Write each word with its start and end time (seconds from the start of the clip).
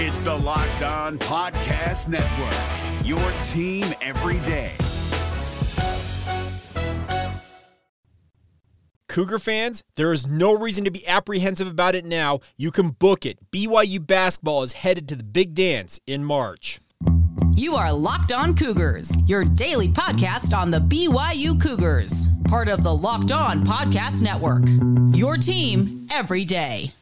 It's 0.00 0.20
the 0.20 0.32
Locked 0.32 0.82
On 0.82 1.18
Podcast 1.18 2.06
Network, 2.06 3.04
your 3.04 3.18
team 3.48 3.84
every 4.00 4.38
day. 4.46 4.76
Cougar 9.08 9.40
fans, 9.40 9.82
there 9.96 10.12
is 10.12 10.24
no 10.24 10.56
reason 10.56 10.84
to 10.84 10.92
be 10.92 11.04
apprehensive 11.08 11.66
about 11.66 11.96
it 11.96 12.04
now. 12.04 12.38
You 12.56 12.70
can 12.70 12.90
book 12.90 13.26
it. 13.26 13.38
BYU 13.50 14.06
basketball 14.06 14.62
is 14.62 14.74
headed 14.74 15.08
to 15.08 15.16
the 15.16 15.24
big 15.24 15.56
dance 15.56 15.98
in 16.06 16.24
March. 16.24 16.78
You 17.54 17.74
are 17.74 17.92
Locked 17.92 18.30
On 18.30 18.54
Cougars, 18.54 19.10
your 19.26 19.42
daily 19.42 19.88
podcast 19.88 20.56
on 20.56 20.70
the 20.70 20.78
BYU 20.78 21.60
Cougars, 21.60 22.28
part 22.44 22.68
of 22.68 22.84
the 22.84 22.94
Locked 22.94 23.32
On 23.32 23.64
Podcast 23.64 24.22
Network. 24.22 24.62
Your 25.12 25.36
team 25.36 26.06
every 26.12 26.44
day. 26.44 26.92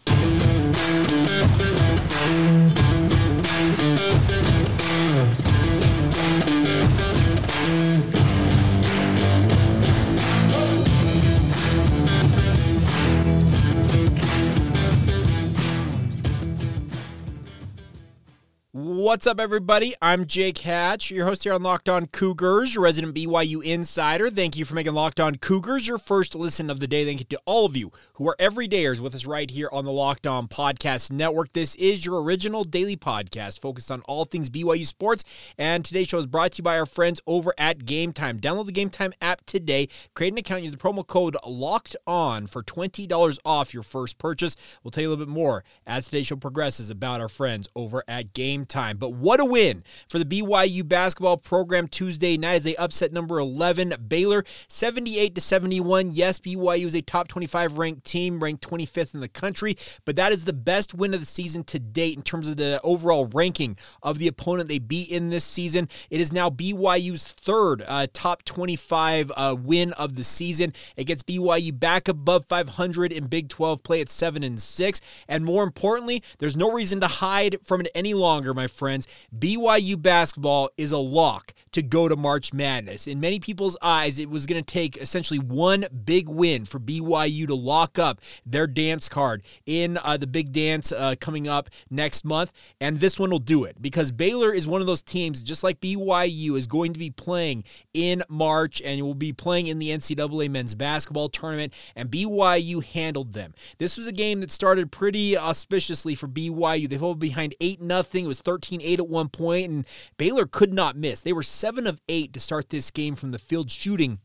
What's 19.07 19.25
up, 19.25 19.39
everybody? 19.39 19.95
I'm 20.03 20.27
Jake 20.27 20.59
Hatch, 20.59 21.13
your 21.13 21.27
host 21.27 21.45
here 21.45 21.53
on 21.53 21.63
Locked 21.63 21.89
On 21.89 22.09
Cougars, 22.09 22.75
your 22.75 22.83
resident 22.83 23.15
BYU 23.15 23.63
insider. 23.63 24.31
Thank 24.31 24.57
you 24.57 24.65
for 24.65 24.75
making 24.75 24.95
Locked 24.95 25.21
On 25.21 25.37
Cougars 25.37 25.87
your 25.87 25.97
first 25.97 26.35
listen 26.35 26.69
of 26.71 26.81
the 26.81 26.89
day. 26.89 27.05
Thank 27.05 27.21
you 27.21 27.27
to 27.27 27.41
all 27.45 27.67
of 27.67 27.77
you 27.77 27.93
who 28.15 28.29
are 28.29 28.35
everydayers 28.41 28.99
with 28.99 29.15
us 29.15 29.25
right 29.25 29.49
here 29.49 29.69
on 29.71 29.85
the 29.85 29.93
Locked 29.93 30.27
On 30.27 30.49
Podcast 30.49 31.13
Network. 31.13 31.53
This 31.53 31.77
is 31.77 32.05
your 32.05 32.21
original 32.21 32.65
daily 32.65 32.97
podcast 32.97 33.61
focused 33.61 33.93
on 33.93 34.03
all 34.09 34.25
things 34.25 34.51
BYU 34.51 34.85
sports. 34.85 35.23
And 35.57 35.85
today's 35.85 36.09
show 36.09 36.19
is 36.19 36.27
brought 36.27 36.51
to 36.55 36.59
you 36.59 36.65
by 36.65 36.77
our 36.77 36.85
friends 36.85 37.21
over 37.29 37.55
at 37.57 37.87
Game 37.87 38.13
Time. 38.13 38.41
Download 38.41 38.67
the 38.67 38.73
Game 38.73 38.91
Time 38.91 39.13
app 39.23 39.47
today, 39.47 39.89
create 40.15 40.33
an 40.33 40.39
account, 40.39 40.63
use 40.63 40.73
the 40.73 40.79
promo 40.79 41.07
code 41.07 41.37
Locked 41.47 41.95
On 42.09 42.49
for 42.49 42.61
$20 42.61 43.39
off 43.45 43.73
your 43.73 43.85
first 43.85 44.19
purchase. 44.19 44.57
We'll 44.83 44.91
tell 44.91 45.03
you 45.03 45.11
a 45.11 45.11
little 45.11 45.27
bit 45.27 45.33
more 45.33 45.63
as 45.87 46.07
today's 46.07 46.27
show 46.27 46.35
progresses 46.35 46.91
about 46.91 47.21
our 47.21 47.29
friends 47.29 47.69
over 47.77 48.03
at 48.09 48.33
Game 48.33 48.67
time. 48.67 48.96
But 48.97 49.13
what 49.13 49.41
a 49.41 49.45
win 49.45 49.85
for 50.09 50.19
the 50.19 50.25
BYU 50.25 50.87
basketball 50.87 51.37
program 51.37 51.89
Tuesday 51.89 52.37
night 52.37 52.57
as 52.57 52.65
they 52.65 52.77
upset 52.77 53.13
number 53.13 53.39
11 53.39 53.95
Baylor 54.09 54.45
78 54.69 55.35
to 55.35 55.41
71. 55.41 56.11
Yes, 56.13 56.39
BYU 56.39 56.87
is 56.87 56.95
a 56.95 57.03
top 57.03 57.29
25 57.29 57.79
ranked 57.79 58.05
team, 58.05 58.43
ranked 58.43 58.67
25th 58.69 59.15
in 59.15 59.21
the 59.21 59.29
country, 59.29 59.77
but 60.05 60.17
that 60.17 60.33
is 60.33 60.45
the 60.45 60.53
best 60.53 60.95
win 60.95 61.15
of 61.15 61.21
the 61.21 61.27
season 61.27 61.65
to 61.65 61.79
date 61.79 62.17
in 62.17 62.23
terms 62.23 62.49
of 62.49 62.57
the 62.57 62.81
overall 62.83 63.27
ranking 63.27 63.77
of 64.03 64.19
the 64.19 64.29
opponent 64.29 64.69
they 64.69 64.79
beat 64.79 65.09
in 65.09 65.31
this 65.31 65.45
season. 65.45 65.89
It 66.11 66.21
is 66.21 66.33
now 66.33 66.51
BYU's 66.51 67.33
third 67.33 67.83
uh, 67.87 68.07
top 68.13 68.45
25 68.45 69.33
uh, 69.37 69.57
win 69.59 69.93
of 69.95 70.17
the 70.17 70.25
season. 70.25 70.73
It 70.97 71.05
gets 71.05 71.23
BYU 71.23 71.79
back 71.79 72.09
above 72.09 72.47
500 72.47 73.13
in 73.13 73.27
Big 73.27 73.49
12 73.49 73.83
play 73.83 74.01
at 74.01 74.09
7 74.09 74.43
and 74.43 74.61
6. 74.61 75.01
And 75.29 75.45
more 75.45 75.65
importantly, 75.65 76.23
there's 76.39 76.57
no 76.57 76.73
reason 76.73 77.01
to 77.01 77.09
hide 77.09 77.59
from 77.63 77.83
it 77.83 77.91
any 77.95 78.15
longer, 78.15 78.55
my 78.55 78.67
friends. 78.87 79.09
BYU 79.37 80.01
basketball 80.01 80.71
is 80.77 80.93
a 80.93 80.99
lock 80.99 81.53
to 81.73 81.83
go 81.83 82.07
to 82.07 82.15
March 82.15 82.53
Madness. 82.53 83.09
In 83.09 83.19
many 83.19 83.41
people's 83.41 83.77
eyes, 83.83 84.21
it 84.21 84.31
was 84.31 84.47
going 84.47 84.63
to 84.63 84.73
take 84.73 84.97
essentially 84.97 85.41
one 85.41 85.87
big 86.05 86.29
win 86.29 86.65
for 86.65 86.79
BYU 86.79 87.49
to 87.49 87.55
lock 87.57 87.99
up 87.99 88.21
their 88.47 88.69
dance 88.69 89.09
card 89.09 89.43
in 89.67 89.99
uh, 90.05 90.17
the 90.17 90.29
big 90.29 90.53
dance 90.53 90.93
uh, 90.93 91.17
coming 91.19 91.49
up 91.49 91.69
next 91.91 92.25
month. 92.25 92.53
And 92.81 93.01
this 93.01 93.19
one 93.19 93.31
will 93.31 93.41
do 93.41 93.65
it 93.65 93.83
because 93.83 94.13
Baylor 94.13 94.53
is 94.53 94.69
one 94.69 94.81
of 94.81 94.87
those 94.87 95.03
teams, 95.03 95.43
just 95.43 95.65
like 95.65 95.81
BYU, 95.81 96.57
is 96.57 96.69
going 96.69 96.93
to 96.93 96.99
be 97.01 97.11
playing 97.11 97.65
in 97.93 98.23
March 98.29 98.81
and 98.85 99.03
will 99.03 99.15
be 99.17 99.33
playing 99.33 99.67
in 99.67 99.81
the 99.81 99.91
NCAA 99.91 100.49
men's 100.49 100.77
basketball 100.77 101.29
tournament. 101.29 101.75
And 101.97 102.09
BYU 102.09 102.85
handled 102.85 103.33
them. 103.33 103.53
This 103.79 103.97
was 103.97 104.07
a 104.07 104.13
game 104.13 104.39
that 104.41 104.53
started 104.53 104.93
pretty 104.93 105.37
auspiciously 105.37 106.15
for 106.15 106.29
BYU. 106.29 106.89
They 106.89 106.99
fell 106.99 107.17
behind 107.17 107.57
8 107.61 107.81
0. 107.81 108.05
It 108.15 108.27
was 108.27 108.41
13 108.41 108.76
8 108.83 109.01
at 109.01 109.09
one 109.09 109.29
point, 109.29 109.71
and 109.71 109.87
Baylor 110.17 110.47
could 110.47 110.73
not 110.73 110.97
miss. 110.97 111.21
They 111.21 111.33
were 111.33 111.43
7 111.43 111.87
of 111.87 112.01
8 112.09 112.33
to 112.33 112.41
start 112.41 112.71
this 112.71 112.91
game 112.91 113.15
from 113.15 113.31
the 113.31 113.39
field 113.39 113.71
shooting. 113.71 114.21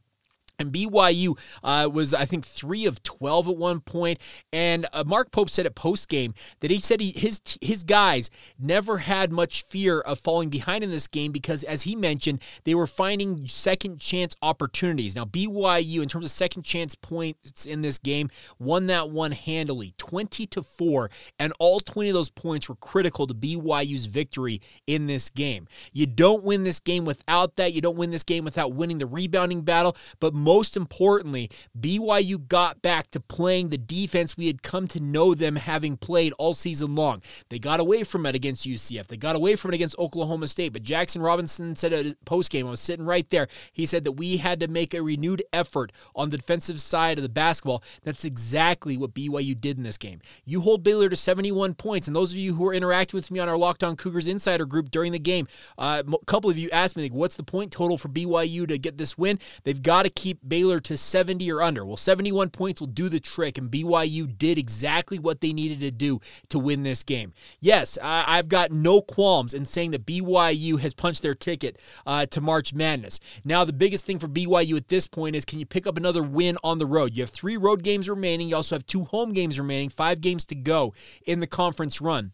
And 0.62 0.72
BYU 0.72 1.38
uh, 1.64 1.90
was, 1.92 2.14
I 2.14 2.26
think, 2.26 2.46
three 2.46 2.86
of 2.86 3.04
twelve 3.04 3.50
at 3.50 3.58
one 3.58 3.82
point. 3.82 4.20
And 4.54 4.86
uh, 4.94 5.04
Mark 5.06 5.32
Pope 5.32 5.50
said 5.50 5.66
at 5.66 5.76
post 5.76 6.08
game 6.08 6.34
that 6.60 6.72
he 6.72 6.80
said 6.80 7.02
he, 7.02 7.12
his 7.12 7.42
his 7.62 7.84
guys 7.84 8.30
never 8.60 9.00
had 9.00 9.32
much 9.32 9.64
fear 9.64 10.00
of 10.00 10.20
falling 10.20 10.50
behind 10.50 10.84
in 10.84 10.92
this 10.92 11.08
game 11.08 11.32
because, 11.32 11.64
as 11.64 11.84
he 11.84 11.96
mentioned, 11.96 12.42
they 12.64 12.76
were 12.76 12.88
finding 12.88 13.48
second 13.48 14.00
chance 14.00 14.36
opportunities. 14.42 15.16
Now 15.16 15.26
BYU, 15.26 16.02
in 16.02 16.10
terms 16.10 16.26
of 16.26 16.32
second 16.32 16.64
chance 16.64 16.96
points 16.96 17.66
in 17.66 17.82
this 17.82 17.98
game, 17.98 18.30
won 18.60 18.88
that 18.88 19.10
one 19.10 19.32
handily, 19.32 19.94
twenty 19.98 20.46
to 20.48 20.62
four, 20.62 21.10
and 21.40 21.54
all 21.60 21.80
twenty 21.80 22.10
of 22.10 22.14
those 22.14 22.30
points 22.30 22.70
were 22.70 22.76
critical 22.76 23.28
to 23.28 23.34
BYU's 23.34 24.06
victory 24.06 24.62
in 24.86 25.08
this 25.08 25.30
game. 25.30 25.68
You 25.92 26.06
don't 26.06 26.44
win 26.44 26.64
this 26.64 26.80
game 26.80 27.06
without 27.06 27.56
that. 27.56 27.74
You 27.74 27.82
don't 27.82 27.98
win 27.98 28.12
this 28.12 28.24
game 28.24 28.44
without 28.44 28.74
winning 28.74 28.98
the 29.00 29.06
rebounding 29.06 29.62
battle, 29.64 29.96
but 30.20 30.34
most 30.34 30.51
importantly, 30.60 31.50
BYU 31.80 32.48
got 32.48 32.82
back 32.82 33.12
to 33.12 33.20
playing 33.20 33.70
the 33.70 33.78
defense 33.78 34.38
we 34.38 34.48
had 34.48 34.64
come 34.64 34.88
to 34.90 35.00
know 35.00 35.34
them 35.34 35.56
having 35.56 35.98
played 35.98 36.34
all 36.38 36.54
season 36.54 36.96
long. 36.96 37.22
They 37.50 37.60
got 37.60 37.80
away 37.80 38.04
from 38.04 38.26
it 38.26 38.36
against 38.36 38.68
UCF. 38.68 39.08
They 39.08 39.18
got 39.18 39.36
away 39.36 39.56
from 39.56 39.72
it 39.72 39.76
against 39.76 39.98
Oklahoma 39.98 40.48
State. 40.48 40.74
But 40.74 40.84
Jaxson 40.84 41.24
Robinson 41.24 41.76
said 41.76 41.94
at 41.94 42.06
a 42.06 42.18
post 42.26 42.52
game, 42.52 42.68
I 42.68 42.72
was 42.72 42.80
sitting 42.80 43.06
right 43.06 43.30
there. 43.30 43.48
He 43.72 43.86
said 43.86 44.04
that 44.06 44.14
we 44.14 44.38
had 44.38 44.60
to 44.62 44.68
make 44.68 44.94
a 44.94 45.02
renewed 45.02 45.44
effort 45.54 45.92
on 46.16 46.30
the 46.30 46.38
defensive 46.38 46.82
side 46.82 47.18
of 47.18 47.24
the 47.24 47.30
basketball. 47.30 47.84
That's 48.04 48.26
exactly 48.26 48.98
what 48.98 49.14
BYU 49.14 49.60
did 49.60 49.78
in 49.78 49.84
this 49.84 49.98
game. 49.98 50.22
You 50.46 50.62
hold 50.62 50.84
Baylor 50.84 51.10
to 51.10 51.16
71 51.16 51.76
points, 51.76 52.08
and 52.08 52.16
those 52.16 52.32
of 52.32 52.38
you 52.38 52.56
who 52.56 52.68
are 52.68 52.74
interacting 52.74 53.18
with 53.18 53.32
me 53.32 53.40
on 53.40 53.50
our 53.50 53.58
Locked 53.58 53.84
On 53.84 53.96
Cougars 53.96 54.28
Insider 54.28 54.66
group 54.66 54.92
during 54.92 55.12
the 55.12 55.20
game, 55.20 55.48
uh, 55.78 56.04
a 56.06 56.26
couple 56.26 56.50
of 56.50 56.58
you 56.58 56.70
asked 56.72 56.96
me, 56.96 57.04
like, 57.04 57.14
what's 57.14 57.36
the 57.36 57.44
point 57.44 57.72
total 57.72 57.98
for 57.98 58.10
BYU 58.10 58.68
to 58.68 58.78
get 58.78 58.98
this 58.98 59.18
win? 59.18 59.40
They've 59.64 59.82
got 59.82 60.04
to 60.04 60.10
keep 60.10 60.31
Baylor 60.48 60.80
to 60.80 60.98
70 60.98 61.52
or 61.52 61.62
under. 61.62 61.86
Well, 61.86 61.98
71 61.98 62.50
points 62.50 62.82
will 62.82 62.88
do 62.88 63.10
the 63.10 63.20
trick, 63.20 63.58
and 63.58 63.70
BYU 63.70 64.38
did 64.38 64.58
exactly 64.58 65.20
what 65.20 65.42
they 65.42 65.54
needed 65.54 65.80
to 65.82 65.92
do 65.92 66.20
to 66.50 66.60
win 66.60 66.84
this 66.84 67.04
game. 67.04 67.34
Yes, 67.60 67.98
I, 68.02 68.36
have 68.36 68.50
got 68.50 68.72
no 68.72 69.02
qualms 69.02 69.54
in 69.54 69.66
saying 69.66 69.92
that 69.92 70.06
BYU 70.06 70.80
has 70.80 70.94
punched 70.94 71.22
their 71.22 71.34
ticket 71.34 71.80
uh, 72.06 72.26
to 72.28 72.42
March 72.42 72.74
Madness. 72.74 73.20
Now, 73.44 73.66
the 73.66 73.74
biggest 73.74 74.06
thing 74.06 74.20
for 74.20 74.28
BYU 74.28 74.78
at 74.78 74.88
this 74.88 75.08
point 75.08 75.36
is 75.36 75.46
can 75.46 75.60
you 75.60 75.66
pick 75.66 75.88
up 75.88 75.98
another 75.98 76.24
win 76.24 76.58
on 76.64 76.78
the 76.78 76.86
road? 76.86 77.14
You 77.14 77.24
have 77.24 77.30
three 77.30 77.58
road 77.58 77.84
games 77.84 78.10
remaining. 78.10 78.50
You 78.50 78.56
also 78.56 78.76
have 78.76 78.86
two 78.86 79.04
home 79.04 79.34
games 79.34 79.60
remaining, 79.60 79.90
five 79.90 80.22
games 80.22 80.46
to 80.46 80.56
go 80.56 80.94
in 81.26 81.40
the 81.40 81.48
conference 81.48 82.02
run 82.02 82.32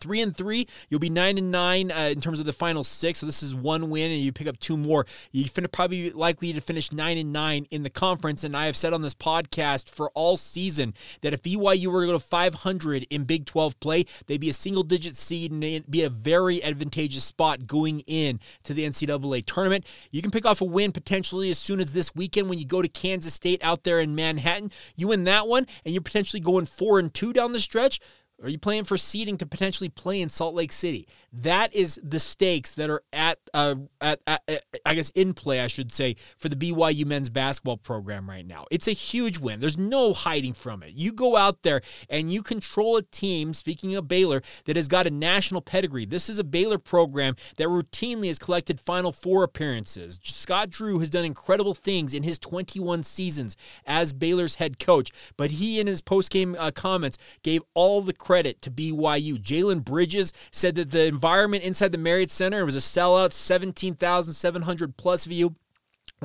three 0.00 0.20
and 0.20 0.36
three, 0.36 0.66
you'll 0.88 1.00
be 1.00 1.10
nine 1.10 1.38
and 1.38 1.50
nine 1.50 1.90
uh, 1.90 2.10
in 2.12 2.20
terms 2.20 2.40
of 2.40 2.46
the 2.46 2.52
final 2.52 2.84
six. 2.84 3.18
So 3.20 3.26
this 3.26 3.42
is 3.42 3.54
one 3.54 3.90
win, 3.90 4.10
and 4.10 4.20
you 4.20 4.32
pick 4.32 4.46
up 4.46 4.58
two 4.58 4.76
more. 4.76 5.06
You 5.32 5.44
fin- 5.44 5.66
probably 5.72 6.10
likely 6.10 6.52
to 6.52 6.60
finish 6.60 6.92
nine 6.92 7.18
and 7.18 7.32
nine 7.32 7.66
in 7.70 7.82
the 7.82 7.90
conference. 7.90 8.44
And 8.44 8.56
I 8.56 8.66
have 8.66 8.76
said 8.76 8.92
on 8.92 9.02
this 9.02 9.14
podcast 9.14 9.88
for 9.88 10.10
all 10.10 10.36
season 10.36 10.94
that 11.22 11.32
if 11.32 11.42
BYU 11.42 11.86
were 11.86 12.02
to 12.02 12.06
go 12.06 12.12
to 12.12 12.18
500 12.18 13.06
in 13.10 13.24
Big 13.24 13.46
12 13.46 13.80
play, 13.80 14.04
they'd 14.26 14.40
be 14.40 14.48
a 14.48 14.54
single 14.54 14.82
digit 14.82 15.16
seed 15.16 15.50
and 15.50 15.90
be 15.90 16.02
a 16.02 16.10
very 16.10 16.62
advantageous 16.62 17.24
spot 17.24 17.66
going 17.66 18.00
in 18.00 18.40
to 18.64 18.74
the 18.74 18.84
NCAA 18.84 19.44
tournament. 19.46 19.86
You 20.10 20.22
can 20.22 20.30
pick 20.30 20.46
off 20.46 20.60
a 20.60 20.64
win 20.64 20.92
potentially 20.92 21.50
as 21.50 21.58
soon 21.58 21.80
as 21.80 21.92
this 21.92 22.14
weekend 22.14 22.48
when 22.48 22.58
you 22.58 22.66
go 22.66 22.82
to 22.82 22.88
Kansas 22.88 23.34
State 23.34 23.62
out 23.62 23.82
there 23.82 24.00
in 24.00 24.14
Manhattan. 24.14 24.70
You 24.96 25.08
win 25.08 25.24
that 25.24 25.46
one, 25.46 25.66
and 25.84 25.94
you're 25.94 26.02
potentially 26.02 26.40
going 26.40 26.66
four 26.66 26.98
and 26.98 27.12
two 27.12 27.32
down 27.32 27.52
the 27.52 27.60
stretch. 27.60 28.00
Are 28.42 28.48
you 28.48 28.58
playing 28.58 28.84
for 28.84 28.96
seeding 28.96 29.36
to 29.38 29.46
potentially 29.46 29.88
play 29.88 30.20
in 30.20 30.28
Salt 30.28 30.54
Lake 30.54 30.72
City? 30.72 31.06
That 31.32 31.72
is 31.72 32.00
the 32.02 32.18
stakes 32.18 32.72
that 32.72 32.90
are 32.90 33.02
at, 33.12 33.38
uh, 33.54 33.76
at, 34.00 34.20
at, 34.26 34.42
at, 34.48 34.64
I 34.84 34.94
guess, 34.94 35.10
in 35.10 35.34
play, 35.34 35.60
I 35.60 35.68
should 35.68 35.92
say, 35.92 36.16
for 36.36 36.48
the 36.48 36.56
BYU 36.56 37.06
men's 37.06 37.30
basketball 37.30 37.76
program 37.76 38.28
right 38.28 38.44
now. 38.44 38.66
It's 38.72 38.88
a 38.88 38.92
huge 38.92 39.38
win. 39.38 39.60
There's 39.60 39.78
no 39.78 40.12
hiding 40.12 40.52
from 40.54 40.82
it. 40.82 40.94
You 40.94 41.12
go 41.12 41.36
out 41.36 41.62
there 41.62 41.80
and 42.10 42.32
you 42.32 42.42
control 42.42 42.96
a 42.96 43.02
team, 43.02 43.54
speaking 43.54 43.94
of 43.94 44.08
Baylor, 44.08 44.42
that 44.64 44.74
has 44.76 44.88
got 44.88 45.06
a 45.06 45.10
national 45.10 45.60
pedigree. 45.60 46.04
This 46.04 46.28
is 46.28 46.40
a 46.40 46.44
Baylor 46.44 46.78
program 46.78 47.36
that 47.56 47.68
routinely 47.68 48.26
has 48.26 48.38
collected 48.40 48.80
Final 48.80 49.12
Four 49.12 49.44
appearances. 49.44 50.18
Scott 50.24 50.70
Drew 50.70 50.98
has 50.98 51.08
done 51.08 51.24
incredible 51.24 51.74
things 51.74 52.12
in 52.12 52.24
his 52.24 52.40
21 52.40 53.04
seasons 53.04 53.56
as 53.86 54.12
Baylor's 54.12 54.56
head 54.56 54.80
coach, 54.80 55.10
but 55.36 55.52
he, 55.52 55.78
in 55.78 55.86
his 55.86 56.02
postgame 56.02 56.56
uh, 56.58 56.72
comments, 56.72 57.16
gave 57.42 57.62
all 57.74 58.00
the 58.00 58.12
credit 58.24 58.62
to 58.62 58.70
BYU. 58.70 59.38
Jalen 59.38 59.84
Bridges 59.84 60.32
said 60.50 60.74
that 60.76 60.90
the 60.90 61.04
environment 61.04 61.62
inside 61.62 61.92
the 61.92 61.98
Marriott 61.98 62.30
Center 62.30 62.64
was 62.64 62.74
a 62.74 62.78
sellout, 62.78 63.32
17,700 63.32 64.96
plus 64.96 65.26
view 65.26 65.54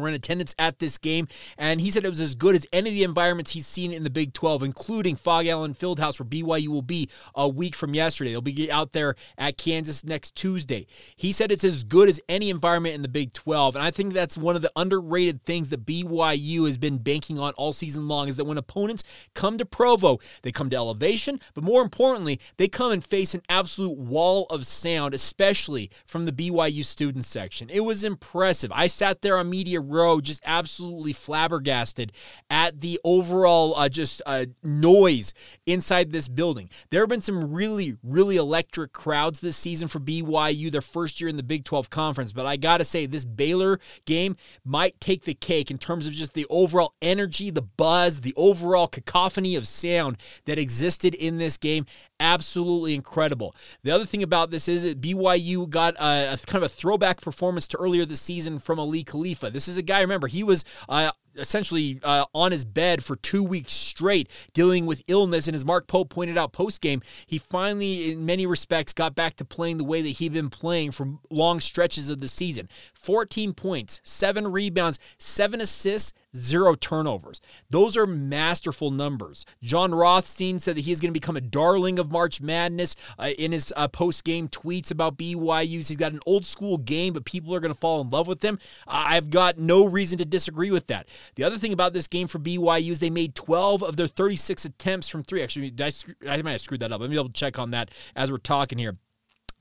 were 0.02 0.08
in 0.08 0.14
attendance 0.14 0.56
at 0.58 0.80
this 0.80 0.98
game, 0.98 1.28
and 1.58 1.82
he 1.82 1.90
said 1.90 2.06
it 2.06 2.10
was 2.10 2.20
as 2.20 2.36
good 2.36 2.56
as 2.56 2.66
any 2.72 2.90
of 2.90 2.96
the 2.96 3.04
environments 3.04 3.52
he's 3.52 3.68
seen 3.68 3.92
in 3.92 4.04
the 4.04 4.10
Big 4.10 4.34
12, 4.34 4.64
including 4.64 5.16
Phog 5.16 5.48
Allen 5.48 5.74
Fieldhouse, 5.74 6.20
where 6.20 6.28
BYU 6.28 6.68
will 6.68 6.82
be 6.82 7.10
a 7.36 7.48
week 7.48 7.76
from 7.76 7.94
yesterday. 7.94 8.32
They'll 8.32 8.42
be 8.42 8.72
out 8.72 8.94
there 8.94 9.16
at 9.38 9.58
Kansas 9.58 10.04
next 10.04 10.36
Tuesday. 10.36 10.88
He 11.16 11.32
said 11.32 11.52
it's 11.52 11.64
as 11.64 11.84
good 11.84 12.10
as 12.10 12.20
any 12.30 12.50
environment 12.50 12.96
in 12.96 13.02
the 13.02 13.08
Big 13.08 13.34
12, 13.34 13.76
and 13.76 13.84
I 13.84 13.92
think 13.92 14.14
that's 14.14 14.38
one 14.38 14.56
of 14.56 14.62
the 14.62 14.72
underrated 14.76 15.44
things 15.46 15.70
that 15.70 15.86
BYU 15.86 16.66
has 16.66 16.78
been 16.78 16.98
banking 16.98 17.40
on 17.40 17.54
all 17.54 17.74
season 17.74 18.08
long 18.08 18.28
is 18.28 18.38
that 18.38 18.46
when 18.46 18.58
opponents 18.58 19.04
come 19.34 19.58
to 19.58 19.66
Provo, 19.66 20.20
they 20.42 20.52
come 20.52 20.70
to 20.70 20.76
elevation, 20.76 21.40
but 21.54 21.64
more 21.64 21.82
importantly, 21.82 22.40
they 22.58 22.68
come 22.68 22.92
and 22.92 23.04
face 23.04 23.34
an 23.34 23.42
absolute 23.50 23.98
wall 23.98 24.46
of 24.50 24.66
sound, 24.66 25.14
especially 25.14 25.90
from 26.06 26.26
the 26.26 26.32
BYU 26.32 26.84
student 26.84 27.26
section. 27.26 27.70
It 27.70 27.82
was 27.82 28.04
impressive. 28.04 28.72
I 28.74 28.88
sat 28.88 29.22
there 29.22 29.38
on 29.38 29.50
media 29.50 29.80
row 29.90 30.22
just 30.22 30.42
absolutely 30.46 31.14
flabbergasted 31.14 32.12
at 32.50 32.82
the 32.82 33.00
overall 33.04 33.76
uh, 33.76 33.90
just 33.90 34.22
uh, 34.26 34.46
noise 34.64 35.34
inside 35.66 36.12
this 36.12 36.28
building. 36.28 36.70
There 36.92 37.02
have 37.02 37.10
been 37.10 37.22
some 37.22 37.54
really, 37.54 37.98
really 38.04 38.38
electric 38.38 38.94
crowds 38.94 39.40
this 39.40 39.58
season 39.58 39.88
for 39.88 40.00
BYU, 40.00 40.72
their 40.72 40.82
first 40.82 41.20
year 41.20 41.30
in 41.30 41.38
the 41.38 41.44
Big 41.44 41.66
12 41.66 41.90
Conference, 41.90 42.32
but 42.32 42.46
I 42.46 42.58
got 42.58 42.78
to 42.78 42.84
say, 42.84 43.06
this 43.06 43.26
Baylor 43.26 43.80
game 44.06 44.36
might 44.64 45.00
take 45.00 45.24
the 45.24 45.34
cake 45.34 45.72
in 45.72 45.78
terms 45.78 46.08
of 46.08 46.14
just 46.14 46.34
the 46.34 46.46
overall 46.50 46.94
energy, 47.02 47.50
the 47.50 47.62
buzz, 47.62 48.22
the 48.22 48.34
overall 48.36 48.88
cacophony 48.88 49.56
of 49.56 49.68
sound 49.68 50.18
that 50.46 50.60
existed 50.60 51.14
in 51.16 51.38
this 51.38 51.58
game. 51.58 51.86
Absolutely 52.20 52.94
incredible. 52.94 53.56
The 53.84 53.92
other 53.92 54.06
thing 54.06 54.24
about 54.24 54.50
this 54.50 54.68
is 54.68 54.84
that 54.84 55.02
BYU 55.02 55.70
got 55.70 55.96
a, 55.96 56.34
a 56.34 56.38
kind 56.46 56.64
of 56.64 56.72
a 56.72 56.74
throwback 56.74 57.22
performance 57.22 57.68
to 57.70 57.78
earlier 57.78 58.06
this 58.06 58.22
season 58.22 58.60
from 58.60 58.80
Aly 58.80 59.04
Khalifa. 59.04 59.50
This 59.50 59.68
is 59.68 59.78
a 59.80 59.84
guy, 59.84 60.02
remember, 60.02 60.28
he 60.28 60.44
was 60.44 60.64
uh, 60.88 61.12
essentially 61.36 62.00
uh, 62.04 62.26
on 62.34 62.52
his 62.52 62.66
bed 62.66 63.04
for 63.04 63.16
two 63.16 63.44
weeks 63.44 63.74
straight 63.74 64.30
dealing 64.54 64.86
with 64.86 65.02
illness. 65.08 65.48
And 65.48 65.56
as 65.56 65.66
Mark 65.66 65.88
Pope 65.88 66.10
pointed 66.10 66.38
out 66.38 66.54
post 66.54 66.82
game, 66.82 67.02
he 67.26 67.38
finally, 67.38 68.12
in 68.12 68.26
many 68.26 68.46
respects, 68.46 68.94
got 68.94 69.16
back 69.16 69.36
to 69.36 69.46
playing 69.46 69.78
the 69.78 69.84
way 69.84 70.02
that 70.02 70.10
he'd 70.10 70.34
been 70.34 70.50
playing 70.50 70.92
for 70.92 71.08
long 71.30 71.60
stretches 71.60 72.10
of 72.10 72.22
the 72.22 72.28
season 72.28 72.70
14 72.94 73.54
points, 73.54 74.02
seven 74.04 74.52
rebounds, 74.52 75.00
seven 75.18 75.62
assists, 75.62 76.14
zero 76.36 76.76
turnovers. 76.76 77.42
Those 77.70 77.98
are 77.98 78.06
masterful 78.06 78.92
numbers. 78.92 79.46
Jon 79.62 79.94
Rothstein 79.94 80.60
said 80.60 80.76
that 80.76 80.82
he's 80.82 81.00
going 81.00 81.14
to 81.14 81.20
become 81.20 81.38
a 81.38 81.42
darling 81.42 82.00
of 82.00 82.12
March 82.12 82.42
Madness 82.42 82.96
uh, 83.18 83.30
in 83.38 83.52
his 83.52 83.74
uh, 83.76 83.88
post 83.88 84.24
game 84.24 84.48
tweets 84.48 84.92
about 84.92 85.18
BYU's. 85.18 85.88
He's 85.88 85.98
got 85.98 86.12
an 86.12 86.20
old 86.26 86.46
school 86.46 86.78
game, 86.78 87.14
but 87.14 87.26
people 87.26 87.54
are 87.56 87.60
going 87.60 87.74
to 87.74 87.80
fall 87.80 88.02
in 88.02 88.10
love 88.10 88.28
with 88.28 88.44
him. 88.44 88.60
I've 88.88 89.30
got 89.30 89.58
no 89.58 89.86
reason 89.86 90.18
to 90.20 90.26
disagree 90.26 90.72
with 90.72 90.88
that. 90.88 91.08
The 91.36 91.44
other 91.44 91.58
thing 91.58 91.74
about 91.74 91.94
this 91.94 92.08
game 92.08 92.28
for 92.28 92.40
BYU 92.40 92.92
is 92.92 93.00
they 93.00 93.10
made 93.10 93.36
12 93.36 93.84
of 93.84 93.98
their 93.98 94.08
36 94.08 94.66
attempts 94.66 95.10
from 95.10 95.24
three. 95.24 95.42
Actually, 95.42 95.74
I, 95.80 95.92
I 96.28 96.42
might 96.42 96.52
have 96.54 96.62
screwed 96.62 96.82
that 96.82 96.92
up. 96.92 97.02
Let 97.02 97.10
me 97.10 97.16
be 97.16 97.20
able 97.20 97.30
to 97.30 97.34
check 97.34 97.60
on 97.60 97.72
that 97.72 97.92
as 98.16 98.32
we're 98.32 98.38
talking 98.38 98.78
here. 98.78 98.98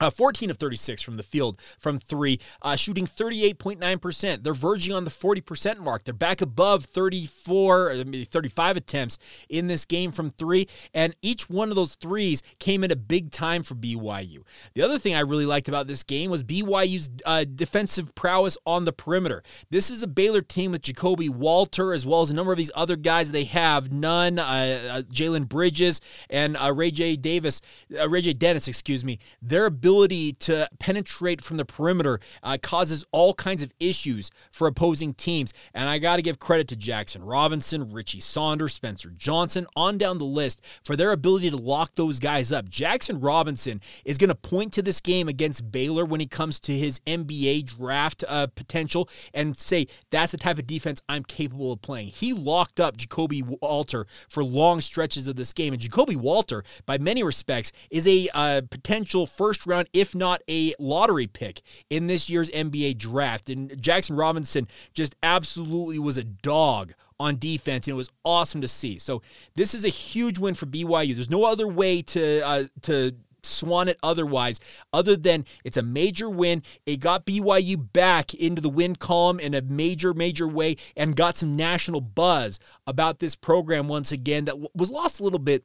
Uh, 0.01 0.11
14 0.11 0.51
of 0.51 0.57
36 0.59 1.03
from 1.03 1.17
the 1.17 1.23
field 1.23 1.61
from 1.79 1.99
three, 1.99 2.39
uh, 2.63 2.77
shooting 2.77 3.07
38.9%. 3.07 4.43
They're 4.43 4.55
verging 4.55 4.95
on 4.95 5.05
the 5.05 5.11
40% 5.11 5.79
mark. 5.79 6.05
They're 6.05 6.15
back 6.15 6.41
above 6.41 6.85
34, 6.85 7.95
maybe 8.05 8.25
35 8.25 8.77
attempts 8.77 9.19
in 9.49 9.67
this 9.67 9.85
game 9.85 10.13
from 10.13 10.31
three, 10.31 10.69
and 10.95 11.15
each 11.23 11.51
one 11.51 11.71
of 11.71 11.77
those 11.77 11.95
threes 11.97 12.43
came 12.59 12.85
at 12.85 12.93
a 12.93 12.97
big 12.97 13.31
time 13.31 13.63
for 13.63 13.75
BYU. 13.75 14.45
The 14.75 14.83
other 14.83 14.99
thing 14.99 15.15
I 15.15 15.21
really 15.21 15.47
liked 15.47 15.69
about 15.69 15.87
this 15.87 16.03
game 16.03 16.31
was 16.31 16.45
BYU's 16.45 17.11
uh, 17.27 17.45
defensive 17.45 18.15
prowess 18.15 18.57
on 18.67 18.85
the 18.85 18.93
perimeter. 18.93 19.43
This 19.71 19.91
is 19.91 20.03
a 20.03 20.07
Baylor 20.07 20.41
team 20.41 20.73
with 20.73 20.83
Ja'Kobe 20.83 21.31
Walter 21.31 21.93
as 21.93 22.07
well 22.07 22.23
as 22.23 22.31
a 22.31 22.35
number 22.35 22.53
of 22.53 22.59
these 22.59 22.71
other 22.75 22.97
guys 22.97 23.31
they 23.31 23.45
have. 23.45 23.93
Nunn, 23.93 24.39
uh, 24.39 24.43
uh, 24.43 25.03
Jalen 25.03 25.49
Bridges, 25.49 26.01
and 26.31 26.57
uh, 26.57 26.73
Ray 26.73 26.91
J. 26.91 27.17
Davis, 27.17 27.61
Ray 27.91 28.21
J. 28.21 28.33
Dennis, 28.33 28.69
excuse 28.69 29.05
me. 29.05 29.19
Their 29.43 29.71
ability 29.89 30.35
to 30.35 30.69
penetrate 30.79 31.41
from 31.41 31.57
the 31.57 31.65
perimeter 31.65 32.21
uh, 32.43 32.59
causes 32.61 33.07
all 33.11 33.33
kinds 33.33 33.63
of 33.63 33.73
issues 33.81 34.31
for 34.53 34.67
opposing 34.69 35.15
teams. 35.15 35.55
And 35.73 35.89
I 35.89 35.99
got 35.99 36.17
to 36.17 36.23
give 36.23 36.39
credit 36.39 36.69
to 36.69 36.77
Jaxson 36.77 37.21
Robinson, 37.23 37.91
Richie 37.91 38.21
Saunders, 38.21 38.75
Spencer 38.75 39.09
Johnson, 39.17 39.67
on 39.75 39.97
down 39.97 40.19
the 40.19 40.27
list 40.27 40.63
for 40.85 40.95
their 40.95 41.13
ability 41.13 41.49
to 41.49 41.57
lock 41.57 41.95
those 41.95 42.21
guys 42.21 42.53
up. 42.53 42.69
Jaxson 42.69 43.17
Robinson 43.19 43.81
is 44.05 44.19
going 44.19 44.29
to 44.29 44.35
point 44.35 44.75
to 44.75 44.83
this 44.83 45.01
game 45.01 45.27
against 45.27 45.73
Baylor 45.73 46.05
when 46.05 46.21
he 46.21 46.27
comes 46.27 46.61
to 46.61 46.73
his 46.77 47.01
NBA 47.07 47.65
draft 47.79 48.25
uh, 48.29 48.47
potential 48.49 49.09
and 49.33 49.57
say, 49.57 49.87
that's 50.11 50.33
the 50.33 50.39
type 50.39 50.59
of 50.59 50.67
defense 50.67 51.01
I'm 51.09 51.25
capable 51.25 51.73
of 51.73 51.81
playing. 51.81 52.09
He 52.09 52.35
locked 52.35 52.79
up 52.79 52.99
Ja'Kobe 52.99 53.59
Walter 53.63 54.07
for 54.29 54.45
long 54.45 54.83
stretches 54.83 55.29
of 55.29 55.37
this 55.37 55.55
game. 55.55 55.73
And 55.73 55.81
Ja'Kobe 55.81 56.17
Walter, 56.17 56.63
by 56.85 56.99
many 56.99 57.23
respects, 57.23 57.73
is 57.91 58.07
a 58.07 58.29
uh, 58.35 58.61
potential 58.71 59.25
first 59.25 59.67
round 59.67 59.78
round, 59.79 59.89
if 59.93 60.15
not 60.15 60.43
a 60.49 60.75
lottery 60.79 61.27
pick 61.27 61.63
in 61.91 62.07
this 62.07 62.29
year's 62.29 62.51
NBA 62.51 62.99
draft. 62.99 63.49
And 63.49 63.71
Jaxson 63.71 64.19
Robinson 64.19 64.69
just 64.93 65.17
absolutely 65.23 65.99
was 65.99 66.19
a 66.19 66.25
dog 66.25 66.93
on 67.21 67.39
defense, 67.39 67.87
and 67.87 67.95
it 67.95 67.97
was 67.97 68.11
awesome 68.25 68.61
to 68.61 68.69
see. 68.69 68.99
So 68.99 69.23
this 69.55 69.75
is 69.75 69.85
a 69.85 69.89
huge 69.89 70.39
win 70.39 70.55
for 70.55 70.67
BYU. 70.67 71.15
There's 71.15 71.31
no 71.31 71.45
other 71.45 71.67
way 71.67 72.03
to 72.03 72.47
uh, 72.47 72.65
to 72.83 73.15
swan 73.43 73.89
it 73.89 73.99
otherwise, 74.03 74.61
other 74.93 75.17
than 75.17 75.45
it's 75.65 75.77
a 75.77 75.83
major 75.83 76.29
win. 76.29 76.63
It 76.87 76.99
got 77.01 77.27
BYU 77.27 77.93
back 77.93 78.35
into 78.35 78.61
the 78.61 78.69
win 78.69 78.97
column 78.97 79.41
in 79.41 79.55
a 79.55 79.63
major, 79.63 80.15
major 80.15 80.47
way 80.47 80.77
and 80.97 81.17
got 81.17 81.37
some 81.37 81.57
national 81.57 82.01
buzz 82.01 82.59
about 82.87 83.19
this 83.19 83.35
program 83.35 83.89
once 83.89 84.13
again 84.13 84.45
that 84.47 84.57
was 84.75 84.91
lost 84.91 85.21
a 85.21 85.25
little 85.25 85.39
bit 85.39 85.65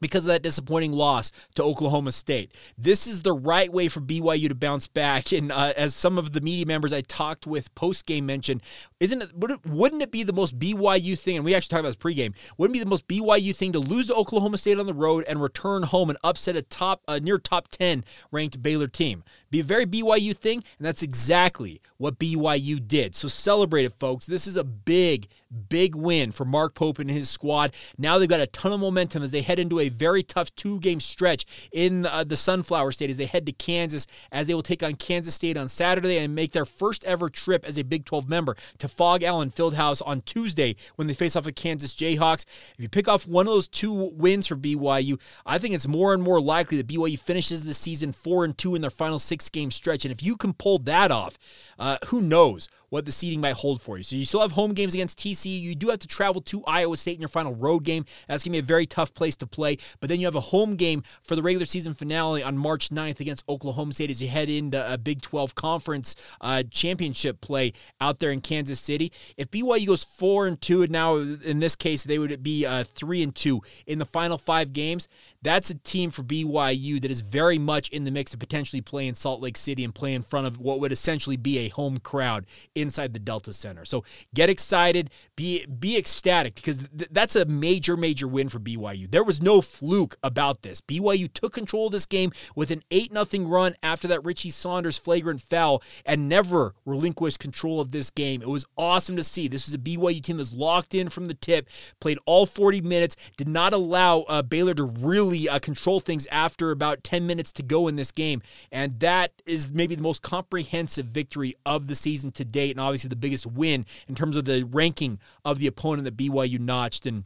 because 0.00 0.24
of 0.24 0.28
that 0.28 0.42
disappointing 0.42 0.92
loss 0.92 1.32
to 1.54 1.62
Oklahoma 1.62 2.12
State. 2.12 2.52
This 2.76 3.06
is 3.06 3.22
the 3.22 3.32
right 3.32 3.72
way 3.72 3.88
for 3.88 4.00
BYU 4.00 4.48
to 4.48 4.54
bounce 4.54 4.86
back. 4.86 5.32
And 5.32 5.52
uh, 5.52 5.72
as 5.76 5.94
some 5.94 6.18
of 6.18 6.32
the 6.32 6.40
media 6.40 6.66
members 6.66 6.92
I 6.92 7.02
talked 7.02 7.46
with 7.46 7.74
post 7.74 8.06
game 8.06 8.26
mentioned, 8.26 8.62
isn't 8.98 9.22
it 9.22 9.32
wouldn't 9.66 10.02
it 10.02 10.10
be 10.10 10.22
the 10.22 10.32
most 10.32 10.58
BYU 10.58 11.18
thing? 11.18 11.36
And 11.36 11.44
we 11.44 11.54
actually 11.54 11.70
talked 11.70 11.80
about 11.80 11.88
this 11.88 11.96
pregame. 11.96 12.34
Wouldn't 12.56 12.74
it 12.74 12.80
be 12.80 12.84
the 12.84 12.90
most 12.90 13.06
BYU 13.08 13.54
thing 13.54 13.72
to 13.72 13.78
lose 13.78 14.06
to 14.08 14.14
Oklahoma 14.14 14.58
State 14.58 14.78
on 14.78 14.86
the 14.86 14.94
road 14.94 15.24
and 15.28 15.40
return 15.40 15.82
home 15.82 16.10
and 16.10 16.18
upset 16.24 16.56
a 16.56 16.62
top 16.62 17.02
a 17.06 17.20
near 17.20 17.38
top 17.38 17.68
ten 17.68 18.04
ranked 18.30 18.62
Baylor 18.62 18.86
team? 18.86 19.24
Be 19.50 19.60
a 19.60 19.64
very 19.64 19.86
BYU 19.86 20.36
thing, 20.36 20.62
and 20.78 20.86
that's 20.86 21.02
exactly 21.02 21.80
what 21.96 22.18
BYU 22.18 22.86
did. 22.86 23.14
So 23.14 23.28
celebrate 23.28 23.84
it, 23.84 23.92
folks. 23.98 24.26
This 24.26 24.46
is 24.46 24.56
a 24.56 24.64
big, 24.64 25.28
big 25.68 25.94
win 25.94 26.30
for 26.30 26.44
Mark 26.44 26.74
Pope 26.74 26.98
and 26.98 27.10
his 27.10 27.28
squad. 27.28 27.74
Now 27.98 28.18
they've 28.18 28.28
got 28.28 28.40
a 28.40 28.46
ton 28.46 28.72
of 28.72 28.80
momentum 28.80 29.22
as 29.22 29.30
they 29.30 29.42
head 29.42 29.58
into 29.58 29.80
a 29.80 29.89
very 29.90 30.22
tough 30.22 30.54
two 30.54 30.80
game 30.80 31.00
stretch 31.00 31.44
in 31.72 32.06
uh, 32.06 32.24
the 32.24 32.36
Sunflower 32.36 32.92
State 32.92 33.10
as 33.10 33.16
they 33.16 33.26
head 33.26 33.46
to 33.46 33.52
Kansas, 33.52 34.06
as 34.32 34.46
they 34.46 34.54
will 34.54 34.62
take 34.62 34.82
on 34.82 34.94
Kansas 34.94 35.34
State 35.34 35.56
on 35.56 35.68
Saturday 35.68 36.18
and 36.18 36.34
make 36.34 36.52
their 36.52 36.64
first 36.64 37.04
ever 37.04 37.28
trip 37.28 37.64
as 37.64 37.78
a 37.78 37.82
Big 37.82 38.04
12 38.04 38.28
member 38.28 38.56
to 38.78 38.88
Phog 38.88 39.22
Allen 39.22 39.50
Fieldhouse 39.50 40.02
on 40.04 40.22
Tuesday 40.22 40.76
when 40.96 41.06
they 41.06 41.14
face 41.14 41.36
off 41.36 41.44
the 41.44 41.52
Kansas 41.52 41.94
Jayhawks. 41.94 42.44
If 42.74 42.80
you 42.80 42.88
pick 42.88 43.08
off 43.08 43.26
one 43.26 43.46
of 43.46 43.52
those 43.52 43.68
two 43.68 43.92
wins 43.92 44.46
for 44.46 44.56
BYU, 44.56 45.20
I 45.44 45.58
think 45.58 45.74
it's 45.74 45.88
more 45.88 46.14
and 46.14 46.22
more 46.22 46.40
likely 46.40 46.76
that 46.78 46.86
BYU 46.86 47.18
finishes 47.18 47.64
the 47.64 47.74
season 47.74 48.12
4 48.12 48.44
and 48.44 48.56
2 48.56 48.74
in 48.74 48.80
their 48.80 48.90
final 48.90 49.18
six 49.18 49.48
game 49.48 49.70
stretch. 49.70 50.04
And 50.04 50.12
if 50.12 50.22
you 50.22 50.36
can 50.36 50.52
pull 50.52 50.78
that 50.80 51.10
off, 51.10 51.38
uh, 51.78 51.98
who 52.06 52.20
knows 52.20 52.68
what 52.90 53.04
the 53.04 53.12
seeding 53.12 53.40
might 53.40 53.54
hold 53.54 53.80
for 53.80 53.96
you. 53.96 54.02
So 54.02 54.16
you 54.16 54.24
still 54.24 54.40
have 54.40 54.52
home 54.52 54.74
games 54.74 54.94
against 54.94 55.18
TCU. 55.18 55.60
You 55.60 55.74
do 55.74 55.88
have 55.88 56.00
to 56.00 56.08
travel 56.08 56.40
to 56.42 56.62
Iowa 56.66 56.96
State 56.96 57.14
in 57.14 57.20
your 57.20 57.28
final 57.28 57.54
road 57.54 57.84
game. 57.84 58.04
That's 58.28 58.44
going 58.44 58.52
to 58.52 58.62
be 58.62 58.64
a 58.64 58.66
very 58.66 58.86
tough 58.86 59.14
place 59.14 59.36
to 59.36 59.46
play. 59.46 59.78
But 60.00 60.08
then 60.08 60.20
you 60.20 60.26
have 60.26 60.34
a 60.34 60.40
home 60.40 60.76
game 60.76 61.02
for 61.22 61.36
the 61.36 61.42
regular 61.42 61.66
season 61.66 61.94
finale 61.94 62.42
on 62.42 62.58
March 62.58 62.90
9th 62.90 63.20
against 63.20 63.48
Oklahoma 63.48 63.92
State 63.92 64.10
as 64.10 64.20
you 64.20 64.28
head 64.28 64.50
into 64.50 64.92
a 64.92 64.98
Big 64.98 65.22
12 65.22 65.54
conference 65.54 66.16
uh, 66.40 66.62
championship 66.70 67.40
play 67.40 67.72
out 68.00 68.18
there 68.18 68.32
in 68.32 68.40
Kansas 68.40 68.80
City. 68.80 69.12
If 69.36 69.50
BYU 69.50 69.86
goes 69.86 70.04
four 70.04 70.46
and 70.46 70.60
two, 70.60 70.82
and 70.82 70.90
now 70.90 71.16
in 71.16 71.60
this 71.60 71.76
case 71.76 72.04
they 72.04 72.18
would 72.18 72.42
be 72.42 72.66
uh, 72.66 72.84
three 72.84 73.22
and 73.22 73.34
two 73.34 73.60
in 73.86 73.98
the 73.98 74.04
final 74.04 74.36
five 74.36 74.72
games, 74.72 75.08
that's 75.42 75.70
a 75.70 75.74
team 75.74 76.10
for 76.10 76.22
BYU 76.22 77.00
that 77.00 77.10
is 77.10 77.20
very 77.20 77.58
much 77.58 77.88
in 77.88 78.04
the 78.04 78.10
mix 78.10 78.32
to 78.32 78.38
potentially 78.38 78.82
play 78.82 79.06
in 79.06 79.14
Salt 79.14 79.40
Lake 79.40 79.56
City 79.56 79.84
and 79.84 79.94
play 79.94 80.14
in 80.14 80.22
front 80.22 80.46
of 80.46 80.58
what 80.58 80.80
would 80.80 80.92
essentially 80.92 81.36
be 81.36 81.58
a 81.58 81.68
home 81.68 81.98
crowd 81.98 82.46
inside 82.74 83.14
the 83.14 83.18
Delta 83.18 83.52
Center. 83.52 83.84
So 83.84 84.04
get 84.34 84.50
excited, 84.50 85.10
be 85.36 85.66
be 85.66 85.96
ecstatic 85.96 86.56
because 86.56 86.88
th- 86.96 87.10
that's 87.10 87.36
a 87.36 87.46
major 87.46 87.96
major 87.96 88.28
win 88.28 88.48
for 88.48 88.58
BYU. 88.58 89.10
There 89.10 89.24
was 89.24 89.40
no 89.40 89.60
fluke 89.60 90.16
about 90.22 90.62
this. 90.62 90.80
BYU 90.80 91.32
took 91.32 91.54
control 91.54 91.86
of 91.86 91.92
this 91.92 92.06
game 92.06 92.32
with 92.54 92.70
an 92.70 92.82
8 92.90 93.12
0 93.12 93.46
run 93.46 93.74
after 93.82 94.08
that 94.08 94.24
Richie 94.24 94.50
Saunders 94.50 94.98
flagrant 94.98 95.40
foul 95.40 95.82
and 96.04 96.28
never 96.28 96.74
relinquished 96.84 97.38
control 97.38 97.80
of 97.80 97.92
this 97.92 98.10
game. 98.10 98.42
It 98.42 98.48
was 98.48 98.66
awesome 98.76 99.16
to 99.16 99.24
see. 99.24 99.48
This 99.48 99.68
is 99.68 99.74
a 99.74 99.78
BYU 99.78 100.22
team 100.22 100.36
that's 100.36 100.52
locked 100.52 100.94
in 100.94 101.08
from 101.08 101.28
the 101.28 101.34
tip, 101.34 101.68
played 102.00 102.18
all 102.26 102.46
40 102.46 102.82
minutes, 102.82 103.16
did 103.36 103.48
not 103.48 103.72
allow 103.72 104.20
uh, 104.22 104.42
Baylor 104.42 104.74
to 104.74 104.84
really 104.84 105.29
really 105.30 105.48
uh, 105.48 105.58
control 105.58 106.00
things 106.00 106.26
after 106.30 106.70
about 106.70 107.04
10 107.04 107.26
minutes 107.26 107.52
to 107.52 107.62
go 107.62 107.88
in 107.88 107.96
this 107.96 108.10
game. 108.10 108.42
And 108.70 108.98
that 109.00 109.32
is 109.46 109.72
maybe 109.72 109.94
the 109.94 110.02
most 110.02 110.22
comprehensive 110.22 111.06
victory 111.06 111.54
of 111.64 111.86
the 111.86 111.94
season 111.94 112.32
to 112.32 112.44
date, 112.44 112.72
and 112.72 112.80
obviously 112.80 113.08
the 113.08 113.16
biggest 113.16 113.46
win 113.46 113.86
in 114.08 114.14
terms 114.14 114.36
of 114.36 114.44
the 114.44 114.64
ranking 114.64 115.18
of 115.44 115.58
the 115.58 115.66
opponent 115.66 116.04
that 116.04 116.16
BYU 116.16 116.58
notched. 116.58 117.06
And 117.06 117.24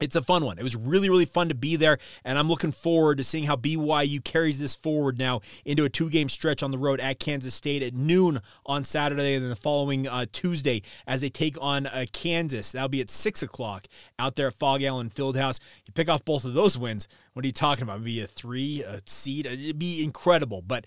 it's 0.00 0.16
a 0.16 0.22
fun 0.22 0.44
one. 0.44 0.58
It 0.58 0.62
was 0.62 0.76
really, 0.76 1.08
really 1.08 1.24
fun 1.24 1.48
to 1.48 1.54
be 1.54 1.76
there, 1.76 1.98
and 2.24 2.38
I'm 2.38 2.48
looking 2.48 2.72
forward 2.72 3.18
to 3.18 3.24
seeing 3.24 3.44
how 3.44 3.56
BYU 3.56 4.22
carries 4.22 4.58
this 4.58 4.74
forward 4.74 5.18
now 5.18 5.40
into 5.64 5.84
a 5.84 5.88
two 5.88 6.10
game 6.10 6.28
stretch 6.28 6.62
on 6.62 6.70
the 6.70 6.78
road 6.78 7.00
at 7.00 7.18
Kansas 7.18 7.54
State 7.54 7.82
at 7.82 7.94
noon 7.94 8.40
on 8.66 8.84
Saturday, 8.84 9.34
and 9.34 9.44
then 9.44 9.50
the 9.50 9.56
following 9.56 10.06
uh, 10.06 10.26
Tuesday 10.32 10.82
as 11.06 11.20
they 11.20 11.30
take 11.30 11.56
on 11.60 11.86
uh, 11.86 12.04
Kansas. 12.12 12.72
That'll 12.72 12.88
be 12.88 13.00
at 13.00 13.10
6 13.10 13.42
o'clock 13.42 13.86
out 14.18 14.34
there 14.34 14.48
at 14.48 14.54
Phog 14.54 14.82
Allen 14.82 15.10
Fieldhouse. 15.10 15.60
You 15.86 15.92
pick 15.94 16.08
off 16.08 16.24
both 16.24 16.44
of 16.44 16.54
those 16.54 16.76
wins. 16.76 17.08
What 17.32 17.44
are 17.44 17.48
you 17.48 17.52
talking 17.52 17.82
about? 17.82 18.00
Maybe 18.00 18.22
a 18.22 18.26
three, 18.26 18.82
a 18.82 19.02
seed? 19.04 19.44
It'd 19.44 19.78
be 19.78 20.02
incredible. 20.02 20.62
But 20.62 20.86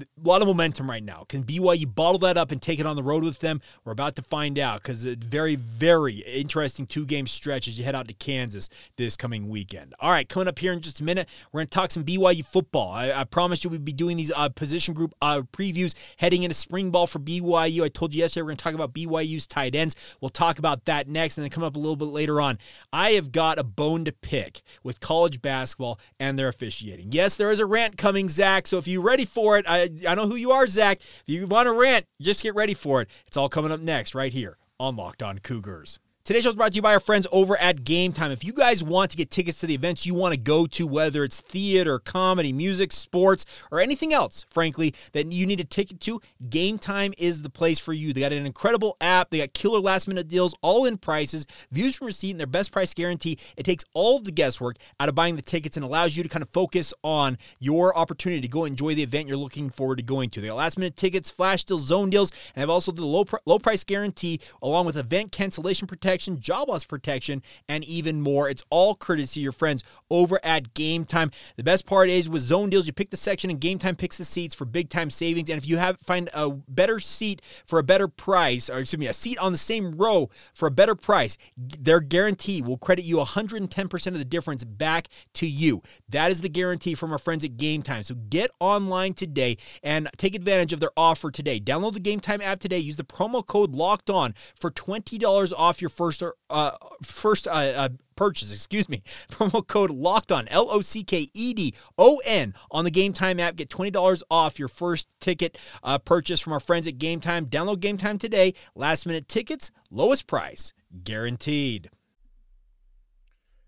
a 0.00 0.04
lot 0.28 0.42
of 0.42 0.48
momentum 0.48 0.90
right 0.90 1.02
now. 1.02 1.24
Can 1.28 1.44
BYU 1.44 1.92
bottle 1.92 2.18
that 2.20 2.36
up 2.36 2.50
and 2.50 2.60
take 2.60 2.80
it 2.80 2.86
on 2.86 2.96
the 2.96 3.02
road 3.02 3.22
with 3.22 3.38
them? 3.38 3.60
We're 3.84 3.92
about 3.92 4.16
to 4.16 4.22
find 4.22 4.58
out 4.58 4.82
because 4.82 5.04
a 5.06 5.14
very, 5.14 5.54
very 5.54 6.16
interesting 6.18 6.86
two 6.86 7.06
game 7.06 7.26
stretch 7.26 7.68
as 7.68 7.78
you 7.78 7.84
head 7.84 7.94
out 7.94 8.08
to 8.08 8.14
Kansas 8.14 8.68
this 8.96 9.16
coming 9.16 9.48
weekend. 9.48 9.94
All 10.00 10.10
right, 10.10 10.28
coming 10.28 10.48
up 10.48 10.58
here 10.58 10.72
in 10.72 10.80
just 10.80 11.00
a 11.00 11.04
minute, 11.04 11.28
we're 11.52 11.60
going 11.60 11.68
to 11.68 11.70
talk 11.70 11.92
some 11.92 12.04
BYU 12.04 12.44
football. 12.44 12.90
I, 12.90 13.12
I 13.12 13.24
promised 13.24 13.62
you 13.62 13.70
we'd 13.70 13.84
be 13.84 13.92
doing 13.92 14.16
these 14.16 14.32
uh, 14.34 14.48
position 14.48 14.94
group 14.94 15.14
uh, 15.22 15.42
previews 15.52 15.94
heading 16.16 16.42
into 16.42 16.54
spring 16.54 16.90
ball 16.90 17.06
for 17.06 17.20
BYU. 17.20 17.84
I 17.84 17.88
told 17.88 18.14
you 18.14 18.20
yesterday 18.20 18.42
we're 18.42 18.48
going 18.48 18.56
to 18.56 18.64
talk 18.64 18.74
about 18.74 18.92
BYU's 18.94 19.46
tight 19.46 19.76
ends. 19.76 19.94
We'll 20.20 20.28
talk 20.28 20.58
about 20.58 20.86
that 20.86 21.06
next 21.06 21.38
and 21.38 21.44
then 21.44 21.50
come 21.50 21.64
up 21.64 21.76
a 21.76 21.78
little 21.78 21.96
bit 21.96 22.06
later 22.06 22.40
on. 22.40 22.58
I 22.92 23.10
have 23.12 23.30
got 23.30 23.60
a 23.60 23.64
bone 23.64 24.04
to 24.06 24.12
pick 24.12 24.62
with 24.82 24.98
college 24.98 25.40
basketball 25.40 26.00
and 26.18 26.36
their 26.36 26.48
officiating. 26.48 27.12
Yes, 27.12 27.36
there 27.36 27.52
is 27.52 27.60
a 27.60 27.66
rant 27.66 27.96
coming, 27.96 28.28
Zach. 28.28 28.66
So 28.66 28.78
if 28.78 28.88
you're 28.88 29.00
ready 29.00 29.24
for 29.24 29.56
it, 29.56 29.68
I 29.68 29.83
I, 30.08 30.14
know 30.14 30.26
who 30.26 30.36
you 30.36 30.52
are, 30.52 30.66
Zach. 30.66 31.00
If 31.00 31.22
you 31.26 31.46
want 31.46 31.66
to 31.66 31.72
rant, 31.72 32.06
just 32.20 32.42
get 32.42 32.54
ready 32.54 32.74
for 32.74 33.02
it. 33.02 33.08
It's 33.26 33.36
all 33.36 33.48
coming 33.48 33.72
up 33.72 33.80
next, 33.80 34.14
right 34.14 34.32
here 34.32 34.58
on 34.78 34.96
Locked 34.96 35.22
On 35.22 35.38
Cougars. 35.38 35.98
Today's 36.26 36.44
show 36.44 36.48
is 36.48 36.56
brought 36.56 36.72
to 36.72 36.76
you 36.76 36.80
by 36.80 36.94
our 36.94 37.00
friends 37.00 37.26
over 37.32 37.54
at 37.58 37.84
Game 37.84 38.10
Time. 38.10 38.30
If 38.30 38.44
you 38.44 38.54
guys 38.54 38.82
want 38.82 39.10
to 39.10 39.16
get 39.18 39.30
tickets 39.30 39.58
to 39.58 39.66
the 39.66 39.74
events 39.74 40.06
you 40.06 40.14
want 40.14 40.32
to 40.32 40.40
go 40.40 40.66
to, 40.68 40.86
whether 40.86 41.22
it's 41.22 41.42
theater, 41.42 41.98
comedy, 41.98 42.50
music, 42.50 42.92
sports, 42.92 43.44
or 43.70 43.78
anything 43.78 44.14
else, 44.14 44.46
frankly, 44.48 44.94
that 45.12 45.30
you 45.30 45.44
need 45.44 45.60
a 45.60 45.64
ticket 45.64 46.00
to, 46.00 46.22
Game 46.48 46.78
Time 46.78 47.12
is 47.18 47.42
the 47.42 47.50
place 47.50 47.78
for 47.78 47.92
you. 47.92 48.14
They 48.14 48.22
got 48.22 48.32
an 48.32 48.46
incredible 48.46 48.96
app. 49.02 49.28
They 49.28 49.36
got 49.36 49.52
killer 49.52 49.80
last 49.80 50.08
minute 50.08 50.28
deals, 50.28 50.54
all 50.62 50.86
in 50.86 50.96
prices, 50.96 51.44
views 51.70 51.96
from 51.96 52.06
receipt, 52.06 52.30
and 52.30 52.40
their 52.40 52.46
best 52.46 52.72
price 52.72 52.94
guarantee. 52.94 53.36
It 53.58 53.64
takes 53.64 53.84
all 53.92 54.16
of 54.16 54.24
the 54.24 54.32
guesswork 54.32 54.78
out 54.98 55.10
of 55.10 55.14
buying 55.14 55.36
the 55.36 55.42
tickets 55.42 55.76
and 55.76 55.84
allows 55.84 56.16
you 56.16 56.22
to 56.22 56.28
kind 56.30 56.42
of 56.42 56.48
focus 56.48 56.94
on 57.02 57.36
your 57.60 57.94
opportunity 57.98 58.40
to 58.40 58.48
go 58.48 58.64
enjoy 58.64 58.94
the 58.94 59.02
event 59.02 59.28
you're 59.28 59.36
looking 59.36 59.68
forward 59.68 59.98
to 59.98 60.02
going 60.02 60.30
to. 60.30 60.40
They 60.40 60.48
got 60.48 60.56
last 60.56 60.78
minute 60.78 60.96
tickets, 60.96 61.30
flash 61.30 61.64
deals, 61.64 61.84
zone 61.84 62.08
deals, 62.08 62.32
and 62.54 62.62
have 62.62 62.70
also 62.70 62.92
the 62.92 63.04
low, 63.04 63.26
low 63.44 63.58
price 63.58 63.84
guarantee 63.84 64.40
along 64.62 64.86
with 64.86 64.96
event 64.96 65.30
cancellation 65.30 65.86
protection 65.86 66.13
protection, 66.14 66.40
job 66.40 66.68
loss 66.68 66.84
protection, 66.84 67.42
and 67.68 67.82
even 67.84 68.20
more. 68.20 68.48
It's 68.48 68.62
all 68.70 68.94
courtesy 68.94 69.40
your 69.40 69.50
friends 69.50 69.82
over 70.10 70.38
at 70.44 70.72
Game 70.74 71.04
Time. 71.04 71.32
The 71.56 71.64
best 71.64 71.86
part 71.86 72.08
is 72.08 72.30
with 72.30 72.42
zone 72.42 72.70
deals, 72.70 72.86
you 72.86 72.92
pick 72.92 73.10
the 73.10 73.16
section 73.16 73.50
and 73.50 73.60
Game 73.60 73.80
Time 73.80 73.96
picks 73.96 74.16
the 74.16 74.24
seats 74.24 74.54
for 74.54 74.64
big 74.64 74.90
time 74.90 75.10
savings. 75.10 75.50
And 75.50 75.58
if 75.58 75.66
you 75.66 75.76
have 75.78 75.98
find 76.04 76.30
a 76.32 76.50
better 76.50 77.00
seat 77.00 77.42
for 77.66 77.80
a 77.80 77.82
better 77.82 78.06
price, 78.06 78.70
or 78.70 78.78
excuse 78.78 79.00
me, 79.00 79.08
a 79.08 79.12
seat 79.12 79.38
on 79.38 79.50
the 79.50 79.58
same 79.58 79.96
row 79.96 80.30
for 80.54 80.68
a 80.68 80.70
better 80.70 80.94
price, 80.94 81.36
their 81.56 81.98
guarantee 81.98 82.62
will 82.62 82.78
credit 82.78 83.04
you 83.04 83.16
110% 83.16 84.06
of 84.06 84.18
the 84.18 84.24
difference 84.24 84.62
back 84.62 85.08
to 85.32 85.48
you. 85.48 85.82
That 86.08 86.30
is 86.30 86.42
the 86.42 86.48
guarantee 86.48 86.94
from 86.94 87.10
our 87.10 87.18
friends 87.18 87.44
at 87.44 87.56
Game 87.56 87.82
Time. 87.82 88.04
So 88.04 88.14
get 88.14 88.52
online 88.60 89.14
today 89.14 89.56
and 89.82 90.08
take 90.16 90.36
advantage 90.36 90.72
of 90.72 90.78
their 90.78 90.92
offer 90.96 91.32
today. 91.32 91.58
Download 91.58 91.92
the 91.92 91.98
Game 91.98 92.20
Time 92.20 92.40
app 92.40 92.60
today. 92.60 92.78
Use 92.78 92.96
the 92.96 93.04
promo 93.04 93.44
code 93.44 93.72
Locked 93.74 94.10
On 94.10 94.32
for 94.54 94.70
$20 94.70 95.52
off 95.56 95.82
your 95.82 95.88
first 95.88 96.03
first 96.04 96.22
uh, 96.50 96.70
first 97.02 97.48
uh, 97.48 97.50
uh, 97.50 97.88
purchase. 98.16 98.52
Excuse 98.52 98.88
me. 98.88 99.02
Promo 99.30 99.66
code 99.66 99.90
Locked 99.90 100.32
On 100.32 100.46
L 100.48 100.68
O 100.70 100.80
C 100.80 101.02
K 101.02 101.28
E 101.34 101.54
D 101.54 101.74
O 101.98 102.20
N 102.24 102.54
on 102.70 102.84
the 102.84 102.90
Game 102.90 103.12
Time 103.12 103.40
app. 103.40 103.56
Get 103.56 103.70
twenty 103.70 103.90
dollars 103.90 104.22
off 104.30 104.58
your 104.58 104.68
first 104.68 105.08
ticket 105.20 105.58
uh, 105.82 105.98
purchase 105.98 106.40
from 106.40 106.52
our 106.52 106.60
friends 106.60 106.86
at 106.86 106.98
Game 106.98 107.20
Time. 107.20 107.46
Download 107.46 107.80
Game 107.80 107.98
Time 107.98 108.18
today. 108.18 108.54
Last 108.74 109.06
minute 109.06 109.28
tickets, 109.28 109.70
lowest 109.90 110.26
price 110.26 110.72
guaranteed. 111.02 111.90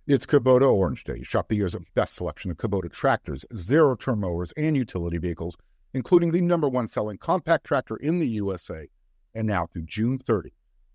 It's 0.06 0.24
Kubota 0.24 0.72
Orange 0.72 1.02
Day. 1.02 1.22
Shop 1.24 1.48
the 1.48 1.56
year's 1.56 1.74
best 1.96 2.14
selection 2.14 2.52
of 2.52 2.58
Kubota 2.58 2.92
tractors, 2.92 3.44
zero 3.56 3.96
turn 3.96 4.20
mowers, 4.20 4.52
and 4.56 4.76
utility 4.76 5.18
vehicles, 5.18 5.56
including 5.94 6.30
the 6.30 6.40
number 6.40 6.68
one 6.68 6.86
selling 6.86 7.18
compact 7.18 7.66
tractor 7.66 7.96
in 7.96 8.20
the 8.20 8.28
USA. 8.28 8.88
And 9.34 9.48
now 9.48 9.66
through 9.66 9.82
June 9.82 10.18
30, 10.18 10.52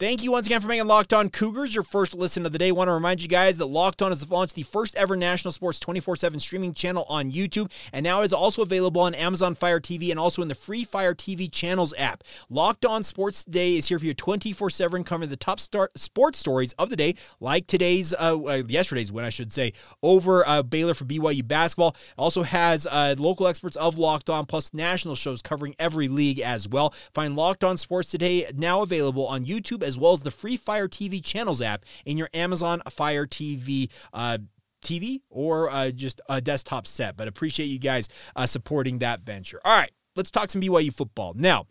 Thank 0.00 0.22
you 0.22 0.30
once 0.30 0.46
again 0.46 0.60
for 0.60 0.68
making 0.68 0.86
Locked 0.86 1.12
On 1.12 1.28
Cougars 1.28 1.74
your 1.74 1.82
first 1.82 2.14
listen 2.14 2.46
of 2.46 2.52
the 2.52 2.58
day. 2.58 2.68
I 2.68 2.70
want 2.70 2.86
to 2.86 2.92
remind 2.92 3.20
you 3.20 3.26
guys 3.26 3.58
that 3.58 3.66
Locked 3.66 4.00
On 4.00 4.12
has 4.12 4.30
launched 4.30 4.54
the 4.54 4.62
first 4.62 4.94
ever 4.94 5.16
national 5.16 5.50
sports 5.50 5.80
24 5.80 6.14
7 6.14 6.38
streaming 6.38 6.72
channel 6.72 7.04
on 7.08 7.32
YouTube 7.32 7.72
and 7.92 8.04
now 8.04 8.20
is 8.20 8.32
also 8.32 8.62
available 8.62 9.00
on 9.00 9.12
Amazon 9.16 9.56
Fire 9.56 9.80
TV 9.80 10.10
and 10.10 10.20
also 10.20 10.40
in 10.40 10.46
the 10.46 10.54
free 10.54 10.84
Fire 10.84 11.16
TV 11.16 11.50
channels 11.50 11.92
app. 11.98 12.22
Locked 12.48 12.86
On 12.86 13.02
Sports 13.02 13.44
Day 13.44 13.76
is 13.76 13.88
here 13.88 13.98
for 13.98 14.04
you 14.04 14.14
24 14.14 14.70
7, 14.70 15.02
covering 15.02 15.30
the 15.30 15.36
top 15.36 15.58
sports 15.58 16.38
stories 16.38 16.74
of 16.74 16.90
the 16.90 16.96
day, 16.96 17.16
like 17.40 17.66
today's, 17.66 18.14
uh, 18.14 18.38
uh, 18.40 18.62
yesterday's 18.68 19.10
win, 19.10 19.24
I 19.24 19.30
should 19.30 19.52
say, 19.52 19.72
over 20.00 20.46
uh, 20.46 20.62
Baylor 20.62 20.94
for 20.94 21.06
BYU 21.06 21.44
basketball. 21.44 21.96
It 22.10 22.14
also 22.16 22.44
has 22.44 22.86
uh, 22.86 23.16
local 23.18 23.48
experts 23.48 23.74
of 23.74 23.98
Locked 23.98 24.30
On 24.30 24.46
plus 24.46 24.72
national 24.72 25.16
shows 25.16 25.42
covering 25.42 25.74
every 25.76 26.06
league 26.06 26.38
as 26.38 26.68
well. 26.68 26.94
Find 27.12 27.34
Locked 27.34 27.64
On 27.64 27.76
Sports 27.76 28.12
Today 28.12 28.48
now 28.54 28.82
available 28.82 29.26
on 29.26 29.44
YouTube 29.44 29.87
as 29.88 29.98
well 29.98 30.12
as 30.12 30.22
the 30.22 30.30
free 30.30 30.56
Fire 30.56 30.86
TV 30.86 31.24
channels 31.24 31.60
app 31.60 31.84
in 32.06 32.16
your 32.16 32.28
Amazon 32.32 32.80
Fire 32.88 33.26
TV. 33.26 33.90
Uh, 34.12 34.38
TV 34.80 35.22
or 35.28 35.68
uh, 35.70 35.90
just 35.90 36.20
a 36.28 36.40
desktop 36.40 36.86
set, 36.86 37.16
but 37.16 37.26
appreciate 37.26 37.66
you 37.66 37.80
guys 37.80 38.08
uh, 38.36 38.46
supporting 38.46 39.00
that 39.00 39.22
venture. 39.22 39.60
All 39.64 39.76
right, 39.76 39.90
let's 40.14 40.30
talk 40.30 40.50
some 40.50 40.62
BYU 40.62 40.94
football. 40.94 41.34
Now, 41.34 41.66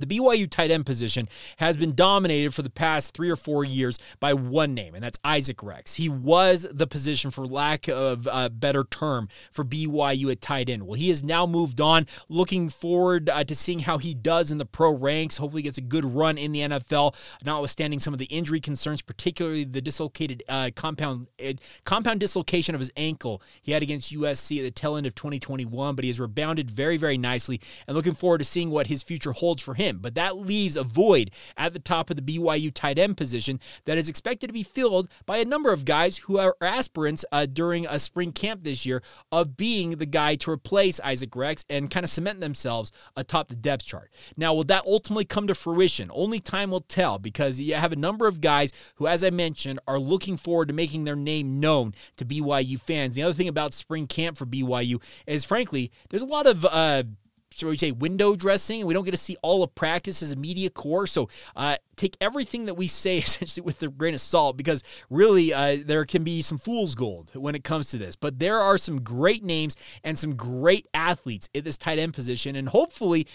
the 0.00 0.06
BYU 0.06 0.48
tight 0.48 0.70
end 0.70 0.86
position 0.86 1.28
has 1.58 1.76
been 1.76 1.94
dominated 1.94 2.54
for 2.54 2.62
the 2.62 2.70
past 2.70 3.14
three 3.14 3.30
or 3.30 3.36
four 3.36 3.64
years 3.64 3.98
by 4.18 4.34
one 4.34 4.74
name, 4.74 4.94
and 4.94 5.04
that's 5.04 5.18
Isaac 5.24 5.62
Rex. 5.62 5.94
He 5.94 6.08
was 6.08 6.66
the 6.70 6.86
position, 6.86 7.30
for 7.30 7.46
lack 7.46 7.88
of 7.88 8.28
a 8.30 8.50
better 8.50 8.84
term, 8.84 9.28
for 9.50 9.64
BYU 9.64 10.30
at 10.32 10.40
tight 10.40 10.68
end. 10.68 10.86
Well, 10.86 10.94
he 10.94 11.08
has 11.10 11.22
now 11.22 11.46
moved 11.46 11.80
on. 11.80 12.06
Looking 12.28 12.68
forward 12.68 13.28
uh, 13.28 13.44
to 13.44 13.54
seeing 13.54 13.80
how 13.80 13.98
he 13.98 14.14
does 14.14 14.50
in 14.50 14.58
the 14.58 14.66
pro 14.66 14.92
ranks. 14.92 15.36
Hopefully, 15.36 15.62
gets 15.62 15.78
a 15.78 15.82
good 15.82 16.04
run 16.04 16.38
in 16.38 16.52
the 16.52 16.60
NFL, 16.60 17.14
notwithstanding 17.44 18.00
some 18.00 18.14
of 18.14 18.18
the 18.18 18.26
injury 18.26 18.60
concerns, 18.60 19.02
particularly 19.02 19.64
the 19.64 19.80
dislocated 19.80 20.42
uh, 20.48 20.70
compound 20.74 21.28
uh, 21.44 21.52
compound 21.84 22.20
dislocation 22.20 22.74
of 22.74 22.80
his 22.80 22.90
ankle 22.96 23.42
he 23.62 23.72
had 23.72 23.82
against 23.82 24.12
USC 24.14 24.58
at 24.58 24.62
the 24.62 24.70
tail 24.70 24.96
end 24.96 25.06
of 25.06 25.14
2021. 25.14 25.94
But 25.94 26.04
he 26.04 26.10
has 26.10 26.20
rebounded 26.20 26.70
very, 26.70 26.96
very 26.96 27.18
nicely, 27.18 27.60
and 27.86 27.96
looking 27.96 28.14
forward 28.14 28.38
to 28.38 28.44
seeing 28.44 28.70
what 28.70 28.86
his 28.86 29.02
future 29.02 29.32
holds 29.32 29.62
for 29.62 29.74
him 29.74 29.89
him. 29.90 29.98
But 29.98 30.14
that 30.14 30.38
leaves 30.38 30.76
a 30.76 30.84
void 30.84 31.30
at 31.56 31.72
the 31.72 31.78
top 31.78 32.10
of 32.10 32.16
the 32.16 32.22
BYU 32.22 32.72
tight 32.72 32.98
end 32.98 33.16
position 33.16 33.60
that 33.84 33.98
is 33.98 34.08
expected 34.08 34.46
to 34.46 34.52
be 34.52 34.62
filled 34.62 35.08
by 35.26 35.38
a 35.38 35.44
number 35.44 35.72
of 35.72 35.84
guys 35.84 36.18
who 36.18 36.38
are 36.38 36.56
aspirants 36.60 37.24
uh, 37.32 37.46
during 37.46 37.86
a 37.86 37.98
spring 37.98 38.32
camp 38.32 38.62
this 38.62 38.86
year 38.86 39.02
of 39.32 39.56
being 39.56 39.92
the 39.92 40.06
guy 40.06 40.36
to 40.36 40.50
replace 40.50 41.00
Isaac 41.00 41.34
Rex 41.36 41.64
and 41.68 41.90
kind 41.90 42.04
of 42.04 42.10
cement 42.10 42.40
themselves 42.40 42.92
atop 43.16 43.48
the 43.48 43.56
depth 43.56 43.84
chart. 43.84 44.10
Now, 44.36 44.54
will 44.54 44.64
that 44.64 44.84
ultimately 44.86 45.24
come 45.24 45.46
to 45.48 45.54
fruition? 45.54 46.10
Only 46.12 46.40
time 46.40 46.70
will 46.70 46.80
tell 46.80 47.18
because 47.18 47.58
you 47.58 47.74
have 47.74 47.92
a 47.92 47.96
number 47.96 48.26
of 48.26 48.40
guys 48.40 48.72
who, 48.96 49.06
as 49.06 49.24
I 49.24 49.30
mentioned, 49.30 49.80
are 49.86 49.98
looking 49.98 50.36
forward 50.36 50.68
to 50.68 50.74
making 50.74 51.04
their 51.04 51.16
name 51.16 51.60
known 51.60 51.94
to 52.16 52.24
BYU 52.24 52.80
fans. 52.80 53.14
The 53.14 53.22
other 53.22 53.34
thing 53.34 53.48
about 53.48 53.74
spring 53.74 54.06
camp 54.06 54.36
for 54.36 54.46
BYU 54.46 55.02
is, 55.26 55.44
frankly, 55.44 55.90
there's 56.08 56.22
a 56.22 56.26
lot 56.26 56.46
of 56.46 56.64
uh, 56.64 57.04
shall 57.52 57.68
we 57.68 57.76
say, 57.76 57.92
window 57.92 58.36
dressing, 58.36 58.80
and 58.80 58.88
we 58.88 58.94
don't 58.94 59.04
get 59.04 59.10
to 59.10 59.16
see 59.16 59.36
all 59.42 59.62
of 59.62 59.74
practice 59.74 60.22
as 60.22 60.32
a 60.32 60.36
media 60.36 60.70
core. 60.70 61.06
So 61.06 61.28
uh, 61.56 61.76
take 61.96 62.16
everything 62.20 62.66
that 62.66 62.74
we 62.74 62.86
say 62.86 63.18
essentially 63.18 63.64
with 63.64 63.82
a 63.82 63.88
grain 63.88 64.14
of 64.14 64.20
salt 64.20 64.56
because 64.56 64.82
really 65.08 65.52
uh, 65.52 65.78
there 65.84 66.04
can 66.04 66.24
be 66.24 66.42
some 66.42 66.58
fool's 66.58 66.94
gold 66.94 67.32
when 67.34 67.54
it 67.54 67.64
comes 67.64 67.90
to 67.90 67.98
this. 67.98 68.16
But 68.16 68.38
there 68.38 68.60
are 68.60 68.78
some 68.78 69.02
great 69.02 69.42
names 69.44 69.76
and 70.04 70.18
some 70.18 70.36
great 70.36 70.86
athletes 70.94 71.48
at 71.54 71.64
this 71.64 71.78
tight 71.78 71.98
end 71.98 72.14
position, 72.14 72.56
and 72.56 72.68
hopefully, 72.68 73.26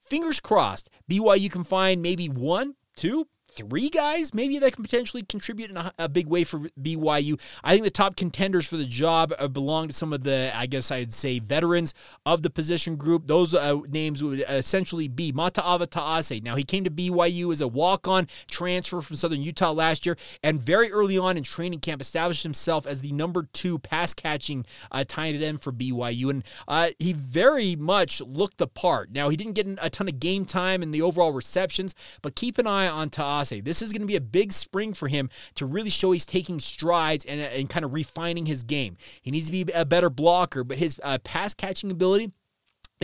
fingers 0.00 0.40
crossed, 0.40 0.90
BYU 1.10 1.50
can 1.50 1.64
find 1.64 2.02
maybe 2.02 2.28
one, 2.28 2.74
two, 2.96 3.26
three 3.54 3.88
guys 3.88 4.34
maybe 4.34 4.58
that 4.58 4.72
can 4.72 4.82
potentially 4.82 5.22
contribute 5.22 5.70
in 5.70 5.76
a, 5.76 5.92
a, 5.98 6.08
big 6.08 6.26
way 6.26 6.44
for 6.44 6.60
BYU. 6.80 7.40
I 7.62 7.72
think 7.72 7.84
the 7.84 7.90
top 7.90 8.16
contenders 8.16 8.66
for 8.66 8.76
the 8.76 8.84
job 8.84 9.32
uh, 9.38 9.48
belong 9.48 9.88
to 9.88 9.94
some 9.94 10.12
of 10.12 10.24
the, 10.24 10.52
I 10.54 10.66
guess 10.66 10.90
I'd 10.90 11.12
say, 11.12 11.38
veterans 11.38 11.94
of 12.26 12.42
the 12.42 12.50
position 12.50 12.96
group. 12.96 13.26
Those 13.26 13.54
uh, 13.54 13.80
names 13.88 14.22
would 14.22 14.44
essentially 14.48 15.08
be 15.08 15.32
Mata'ava 15.32 15.88
Ta'ase. 15.88 16.42
Now, 16.42 16.56
he 16.56 16.64
came 16.64 16.84
to 16.84 16.90
BYU 16.90 17.52
as 17.52 17.60
a 17.60 17.68
walk 17.68 18.08
on 18.08 18.28
transfer 18.48 19.00
from 19.00 19.16
Southern 19.16 19.42
Utah 19.42 19.72
last 19.72 20.06
year, 20.06 20.16
and 20.42 20.58
very 20.58 20.92
early 20.92 21.18
on 21.18 21.36
in 21.36 21.42
training 21.42 21.80
camp 21.80 22.00
established 22.00 22.42
himself 22.42 22.86
as 22.86 23.00
the 23.00 23.12
number 23.12 23.48
two 23.52 23.78
pass 23.78 24.14
catching 24.14 24.64
uh, 24.90 25.04
tight 25.06 25.34
end 25.34 25.60
for 25.60 25.72
BYU. 25.72 26.30
And 26.30 26.44
uh, 26.68 26.90
he 26.98 27.12
very 27.12 27.76
much 27.76 28.20
looked 28.20 28.58
the 28.58 28.66
part. 28.66 29.10
Now, 29.12 29.28
he 29.28 29.36
didn't 29.36 29.54
get 29.54 29.66
a 29.80 29.90
ton 29.90 30.08
of 30.08 30.20
game 30.20 30.44
time 30.44 30.82
in 30.82 30.90
the 30.90 31.02
overall 31.02 31.32
receptions, 31.32 31.94
but 32.22 32.34
keep 32.34 32.58
an 32.58 32.66
eye 32.66 32.88
on 32.88 33.10
Ta'ase. 33.10 33.43
This 33.44 33.82
is 33.82 33.92
going 33.92 34.02
to 34.02 34.06
be 34.06 34.16
a 34.16 34.20
big 34.20 34.52
spring 34.52 34.94
for 34.94 35.08
him 35.08 35.30
to 35.54 35.66
really 35.66 35.90
show 35.90 36.12
he's 36.12 36.26
taking 36.26 36.60
strides 36.60 37.24
and, 37.24 37.40
and 37.40 37.68
kind 37.68 37.84
of 37.84 37.92
refining 37.92 38.46
his 38.46 38.62
game. 38.62 38.96
He 39.22 39.30
needs 39.30 39.46
to 39.46 39.52
be 39.52 39.66
a 39.72 39.84
better 39.84 40.10
blocker, 40.10 40.64
but 40.64 40.78
his 40.78 41.00
uh, 41.02 41.18
pass 41.18 41.54
catching 41.54 41.90
ability 41.90 42.32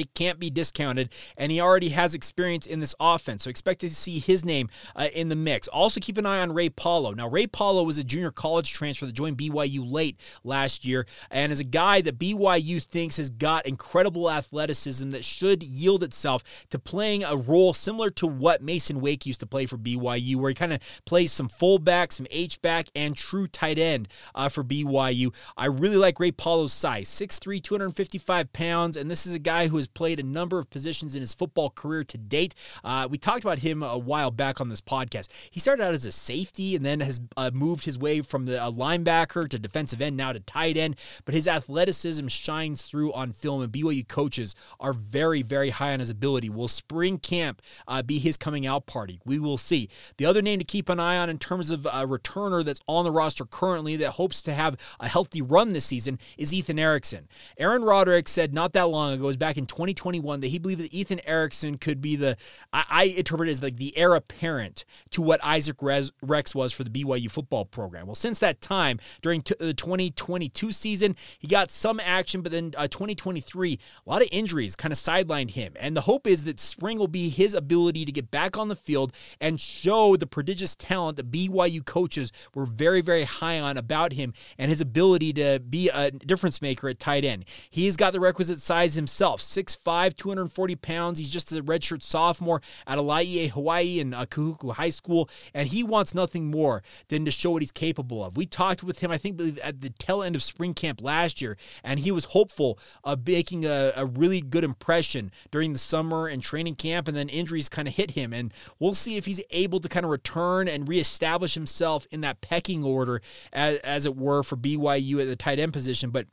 it 0.00 0.14
can't 0.14 0.38
be 0.38 0.50
discounted, 0.50 1.10
and 1.36 1.52
he 1.52 1.60
already 1.60 1.90
has 1.90 2.14
experience 2.14 2.66
in 2.66 2.80
this 2.80 2.94
offense. 2.98 3.44
So 3.44 3.50
expect 3.50 3.80
to 3.82 3.90
see 3.90 4.18
his 4.18 4.44
name 4.44 4.68
uh, 4.96 5.08
in 5.12 5.28
the 5.28 5.36
mix. 5.36 5.68
Also, 5.68 6.00
keep 6.00 6.18
an 6.18 6.26
eye 6.26 6.40
on 6.40 6.52
Ray 6.52 6.70
Paulo. 6.70 7.12
Now, 7.12 7.28
Ray 7.28 7.46
Paulo 7.46 7.82
was 7.82 7.98
a 7.98 8.04
junior 8.04 8.30
college 8.30 8.72
transfer 8.72 9.06
that 9.06 9.12
joined 9.12 9.36
BYU 9.36 9.80
late 9.90 10.18
last 10.44 10.84
year, 10.84 11.06
and 11.30 11.52
is 11.52 11.60
a 11.60 11.64
guy 11.64 12.00
that 12.00 12.18
BYU 12.18 12.82
thinks 12.82 13.18
has 13.18 13.30
got 13.30 13.66
incredible 13.66 14.30
athleticism 14.30 15.10
that 15.10 15.24
should 15.24 15.62
yield 15.62 16.02
itself 16.02 16.42
to 16.70 16.78
playing 16.78 17.24
a 17.24 17.36
role 17.36 17.72
similar 17.72 18.10
to 18.10 18.26
what 18.26 18.62
Mason 18.62 19.00
Wake 19.00 19.26
used 19.26 19.40
to 19.40 19.46
play 19.46 19.66
for 19.66 19.76
BYU, 19.76 20.36
where 20.36 20.48
he 20.48 20.54
kind 20.54 20.72
of 20.72 20.80
plays 21.04 21.32
some 21.32 21.48
fullback, 21.48 22.12
some 22.12 22.26
H 22.30 22.60
back, 22.62 22.88
and 22.94 23.16
true 23.16 23.46
tight 23.46 23.78
end 23.78 24.08
uh, 24.34 24.48
for 24.48 24.64
BYU. 24.64 25.34
I 25.56 25.66
really 25.66 25.96
like 25.96 26.18
Ray 26.18 26.32
Paulo's 26.32 26.72
size 26.72 27.08
6'3, 27.08 27.62
255 27.62 28.52
pounds, 28.52 28.96
and 28.96 29.10
this 29.10 29.26
is 29.26 29.34
a 29.34 29.38
guy 29.38 29.68
who 29.68 29.76
has 29.76 29.86
played 29.94 30.20
a 30.20 30.22
number 30.22 30.58
of 30.58 30.70
positions 30.70 31.14
in 31.14 31.20
his 31.20 31.34
football 31.34 31.70
career 31.70 32.04
to 32.04 32.18
date. 32.18 32.54
Uh, 32.84 33.08
we 33.10 33.18
talked 33.18 33.44
about 33.44 33.60
him 33.60 33.82
a 33.82 33.98
while 33.98 34.30
back 34.30 34.60
on 34.60 34.68
this 34.68 34.80
podcast. 34.80 35.28
He 35.50 35.60
started 35.60 35.82
out 35.82 35.94
as 35.94 36.06
a 36.06 36.12
safety 36.12 36.76
and 36.76 36.84
then 36.84 37.00
has 37.00 37.20
uh, 37.36 37.50
moved 37.52 37.84
his 37.84 37.98
way 37.98 38.20
from 38.22 38.46
the 38.46 38.52
linebacker 38.52 39.48
to 39.48 39.58
defensive 39.58 40.00
end, 40.00 40.16
now 40.16 40.32
to 40.32 40.40
tight 40.40 40.76
end. 40.76 40.96
But 41.24 41.34
his 41.34 41.48
athleticism 41.48 42.26
shines 42.28 42.82
through 42.82 43.12
on 43.12 43.32
film, 43.32 43.62
and 43.62 43.72
BYU 43.72 44.06
coaches 44.06 44.54
are 44.78 44.92
very, 44.92 45.42
very 45.42 45.70
high 45.70 45.92
on 45.92 46.00
his 46.00 46.10
ability. 46.10 46.48
Will 46.50 46.68
spring 46.68 47.18
camp 47.18 47.62
uh, 47.86 48.02
be 48.02 48.18
his 48.18 48.36
coming 48.36 48.66
out 48.66 48.86
party? 48.86 49.20
We 49.24 49.38
will 49.38 49.58
see. 49.58 49.88
The 50.16 50.26
other 50.26 50.42
name 50.42 50.58
to 50.58 50.64
keep 50.64 50.88
an 50.88 51.00
eye 51.00 51.18
on 51.18 51.30
in 51.30 51.38
terms 51.38 51.70
of 51.70 51.86
a 51.86 52.06
returner 52.06 52.64
that's 52.64 52.80
on 52.86 53.04
the 53.04 53.10
roster 53.10 53.44
currently 53.44 53.96
that 53.96 54.12
hopes 54.12 54.42
to 54.42 54.54
have 54.54 54.76
a 55.00 55.08
healthy 55.08 55.42
run 55.42 55.70
this 55.72 55.84
season 55.84 56.18
is 56.36 56.52
Ethan 56.52 56.78
Erickson. 56.78 57.28
Aaron 57.58 57.82
Roderick 57.82 58.28
said 58.28 58.52
not 58.52 58.72
that 58.72 58.88
long 58.88 59.12
ago, 59.12 59.24
it 59.24 59.26
was 59.26 59.36
back 59.36 59.56
in 59.56 59.66
2021 59.70 60.40
that 60.40 60.48
he 60.48 60.58
believed 60.58 60.80
that 60.80 60.92
Ethan 60.92 61.20
Erickson 61.24 61.78
could 61.78 62.00
be 62.00 62.16
the, 62.16 62.36
I, 62.72 62.84
I 62.90 63.04
interpret 63.04 63.48
it 63.48 63.52
as 63.52 63.62
like 63.62 63.76
the 63.76 63.96
heir 63.96 64.14
apparent 64.14 64.84
to 65.10 65.22
what 65.22 65.42
Isaac 65.44 65.76
Rex 65.80 66.54
was 66.54 66.72
for 66.72 66.82
the 66.82 66.90
BYU 66.90 67.30
football 67.30 67.64
program. 67.64 68.06
Well, 68.06 68.16
since 68.16 68.40
that 68.40 68.60
time, 68.60 68.98
during 69.22 69.42
t- 69.42 69.54
the 69.58 69.72
2022 69.72 70.72
season, 70.72 71.14
he 71.38 71.46
got 71.46 71.70
some 71.70 72.00
action, 72.00 72.42
but 72.42 72.50
then 72.50 72.74
uh, 72.76 72.88
2023, 72.88 73.78
a 74.06 74.10
lot 74.10 74.22
of 74.22 74.28
injuries 74.32 74.74
kind 74.74 74.92
of 74.92 74.98
sidelined 74.98 75.52
him. 75.52 75.74
And 75.78 75.96
the 75.96 76.02
hope 76.02 76.26
is 76.26 76.44
that 76.44 76.58
spring 76.58 76.98
will 76.98 77.08
be 77.08 77.28
his 77.28 77.54
ability 77.54 78.04
to 78.04 78.12
get 78.12 78.30
back 78.30 78.58
on 78.58 78.68
the 78.68 78.76
field 78.76 79.12
and 79.40 79.60
show 79.60 80.16
the 80.16 80.26
prodigious 80.26 80.74
talent 80.74 81.16
that 81.16 81.30
BYU 81.30 81.84
coaches 81.84 82.32
were 82.54 82.66
very, 82.66 83.00
very 83.00 83.24
high 83.24 83.60
on 83.60 83.76
about 83.76 84.14
him 84.14 84.34
and 84.58 84.68
his 84.68 84.80
ability 84.80 85.32
to 85.34 85.60
be 85.60 85.88
a 85.90 86.10
difference 86.10 86.60
maker 86.60 86.88
at 86.88 86.98
tight 86.98 87.24
end. 87.24 87.44
He's 87.70 87.96
got 87.96 88.12
the 88.12 88.20
requisite 88.20 88.58
size 88.58 88.94
himself, 88.94 89.40
6'5, 89.64 90.16
240 90.16 90.76
pounds. 90.76 91.18
He's 91.18 91.30
just 91.30 91.52
a 91.52 91.62
redshirt 91.62 92.02
sophomore 92.02 92.60
at 92.86 93.02
Laie, 93.02 93.48
Hawaii, 93.48 94.00
and 94.00 94.14
uh, 94.14 94.26
Kahuku 94.26 94.72
High 94.72 94.90
School, 94.90 95.28
and 95.54 95.68
he 95.68 95.82
wants 95.82 96.14
nothing 96.14 96.50
more 96.50 96.82
than 97.08 97.24
to 97.24 97.30
show 97.30 97.52
what 97.52 97.62
he's 97.62 97.72
capable 97.72 98.24
of. 98.24 98.36
We 98.36 98.46
talked 98.46 98.82
with 98.82 99.00
him, 99.00 99.10
I 99.10 99.18
think, 99.18 99.40
at 99.62 99.80
the 99.80 99.90
tail 99.90 100.22
end 100.22 100.34
of 100.34 100.42
spring 100.42 100.74
camp 100.74 101.02
last 101.02 101.40
year, 101.40 101.56
and 101.84 102.00
he 102.00 102.10
was 102.10 102.26
hopeful 102.26 102.78
of 103.04 103.26
making 103.26 103.64
a, 103.64 103.92
a 103.96 104.06
really 104.06 104.40
good 104.40 104.64
impression 104.64 105.30
during 105.50 105.72
the 105.72 105.78
summer 105.78 106.26
and 106.26 106.42
training 106.42 106.76
camp, 106.76 107.08
and 107.08 107.16
then 107.16 107.28
injuries 107.28 107.68
kind 107.68 107.88
of 107.88 107.94
hit 107.94 108.12
him. 108.12 108.32
And 108.32 108.52
we'll 108.78 108.94
see 108.94 109.16
if 109.16 109.26
he's 109.26 109.40
able 109.50 109.80
to 109.80 109.88
kind 109.88 110.04
of 110.04 110.10
return 110.10 110.68
and 110.68 110.88
reestablish 110.88 111.54
himself 111.54 112.06
in 112.10 112.20
that 112.22 112.40
pecking 112.40 112.84
order, 112.84 113.20
as, 113.52 113.78
as 113.78 114.06
it 114.06 114.16
were, 114.16 114.42
for 114.42 114.56
BYU 114.56 115.20
at 115.20 115.28
the 115.28 115.36
tight 115.36 115.58
end 115.58 115.72
position. 115.72 116.10
But 116.10 116.26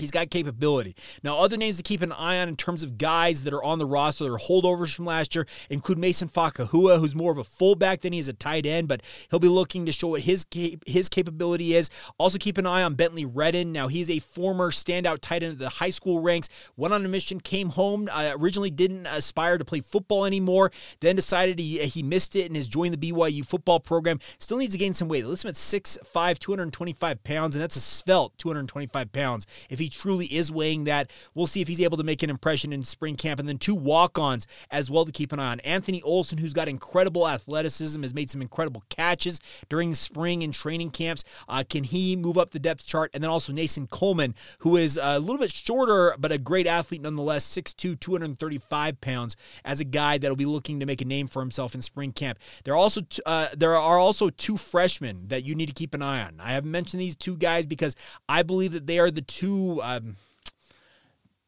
He's 0.00 0.10
got 0.10 0.30
capability. 0.30 0.94
Now, 1.22 1.38
other 1.38 1.56
names 1.56 1.76
to 1.76 1.82
keep 1.82 2.02
an 2.02 2.12
eye 2.12 2.40
on 2.40 2.48
in 2.48 2.56
terms 2.56 2.82
of 2.82 2.98
guys 2.98 3.42
that 3.44 3.52
are 3.52 3.62
on 3.62 3.78
the 3.78 3.86
roster 3.86 4.24
that 4.24 4.32
are 4.32 4.38
holdovers 4.38 4.94
from 4.94 5.06
last 5.06 5.34
year 5.34 5.46
include 5.68 5.98
Mason 5.98 6.28
Fakahua, 6.28 6.98
who's 6.98 7.14
more 7.14 7.32
of 7.32 7.38
a 7.38 7.44
fullback 7.44 8.00
than 8.00 8.12
he 8.12 8.18
is 8.18 8.28
a 8.28 8.32
tight 8.32 8.66
end, 8.66 8.88
but 8.88 9.02
he'll 9.30 9.38
be 9.38 9.48
looking 9.48 9.86
to 9.86 9.92
show 9.92 10.08
what 10.08 10.22
his 10.22 10.46
his 10.86 11.08
capability 11.08 11.74
is. 11.74 11.90
Also, 12.18 12.38
keep 12.38 12.58
an 12.58 12.66
eye 12.66 12.82
on 12.82 12.94
Bentley 12.94 13.24
Redden. 13.24 13.72
Now, 13.72 13.88
he's 13.88 14.10
a 14.10 14.18
former 14.18 14.70
standout 14.70 15.18
tight 15.20 15.42
end 15.42 15.52
of 15.52 15.58
the 15.58 15.68
high 15.68 15.90
school 15.90 16.20
ranks. 16.20 16.48
Went 16.76 16.94
on 16.94 17.04
a 17.04 17.08
mission, 17.08 17.40
came 17.40 17.70
home. 17.70 18.08
Uh, 18.10 18.32
originally 18.38 18.70
didn't 18.70 19.06
aspire 19.06 19.58
to 19.58 19.64
play 19.64 19.80
football 19.80 20.24
anymore. 20.24 20.72
Then 21.00 21.16
decided 21.16 21.58
he 21.58 21.78
he 21.86 22.02
missed 22.02 22.34
it 22.36 22.46
and 22.46 22.56
has 22.56 22.66
joined 22.66 22.94
the 22.94 23.12
BYU 23.12 23.44
football 23.44 23.80
program. 23.80 24.18
Still 24.38 24.58
needs 24.58 24.72
to 24.72 24.78
gain 24.78 24.94
some 24.94 25.08
weight. 25.08 25.24
Him 25.24 25.30
at 25.30 25.54
6'5", 25.54 26.38
225 26.38 27.24
pounds, 27.24 27.54
and 27.54 27.62
that's 27.62 27.76
a 27.76 27.80
svelte 27.80 28.32
225 28.38 29.12
pounds. 29.12 29.46
If 29.68 29.78
he 29.78 29.89
truly 29.90 30.26
is 30.26 30.50
weighing 30.50 30.84
that. 30.84 31.10
We'll 31.34 31.46
see 31.46 31.60
if 31.60 31.68
he's 31.68 31.80
able 31.80 31.96
to 31.96 32.04
make 32.04 32.22
an 32.22 32.30
impression 32.30 32.72
in 32.72 32.82
spring 32.82 33.16
camp. 33.16 33.40
And 33.40 33.48
then 33.48 33.58
two 33.58 33.74
walk 33.74 34.18
ons 34.18 34.46
as 34.70 34.90
well 34.90 35.04
to 35.04 35.12
keep 35.12 35.32
an 35.32 35.40
eye 35.40 35.52
on. 35.52 35.60
Anthony 35.60 36.02
Olson, 36.02 36.38
who's 36.38 36.52
got 36.52 36.68
incredible 36.68 37.28
athleticism, 37.28 38.02
has 38.02 38.14
made 38.14 38.30
some 38.30 38.42
incredible 38.42 38.82
catches 38.88 39.40
during 39.68 39.94
spring 39.94 40.42
and 40.42 40.52
training 40.54 40.90
camps. 40.90 41.24
Uh, 41.48 41.64
can 41.68 41.84
he 41.84 42.16
move 42.16 42.38
up 42.38 42.50
the 42.50 42.58
depth 42.58 42.86
chart? 42.86 43.10
And 43.14 43.22
then 43.22 43.30
also 43.30 43.52
Nason 43.52 43.86
Coleman, 43.86 44.34
who 44.60 44.76
is 44.76 44.98
a 45.00 45.18
little 45.18 45.38
bit 45.38 45.52
shorter, 45.52 46.14
but 46.18 46.32
a 46.32 46.38
great 46.38 46.66
athlete 46.66 47.02
nonetheless, 47.02 47.44
6'2, 47.46 47.98
235 47.98 49.00
pounds, 49.00 49.36
as 49.64 49.80
a 49.80 49.84
guy 49.84 50.18
that'll 50.18 50.36
be 50.36 50.46
looking 50.46 50.80
to 50.80 50.86
make 50.86 51.00
a 51.00 51.04
name 51.04 51.26
for 51.26 51.40
himself 51.40 51.74
in 51.74 51.80
spring 51.80 52.12
camp. 52.12 52.38
There 52.64 52.74
are 52.74 52.78
also 52.78 53.02
t- 53.02 53.22
uh, 53.26 53.48
there 53.56 53.76
are 53.76 53.98
also 53.98 54.30
two 54.30 54.56
freshmen 54.56 55.28
that 55.28 55.44
you 55.44 55.54
need 55.54 55.66
to 55.66 55.72
keep 55.72 55.94
an 55.94 56.02
eye 56.02 56.22
on. 56.22 56.40
I 56.40 56.52
haven't 56.52 56.70
mentioned 56.70 57.00
these 57.00 57.16
two 57.16 57.36
guys 57.36 57.66
because 57.66 57.96
I 58.28 58.42
believe 58.42 58.72
that 58.72 58.86
they 58.86 58.98
are 58.98 59.10
the 59.10 59.22
two 59.22 59.79
um, 59.82 60.16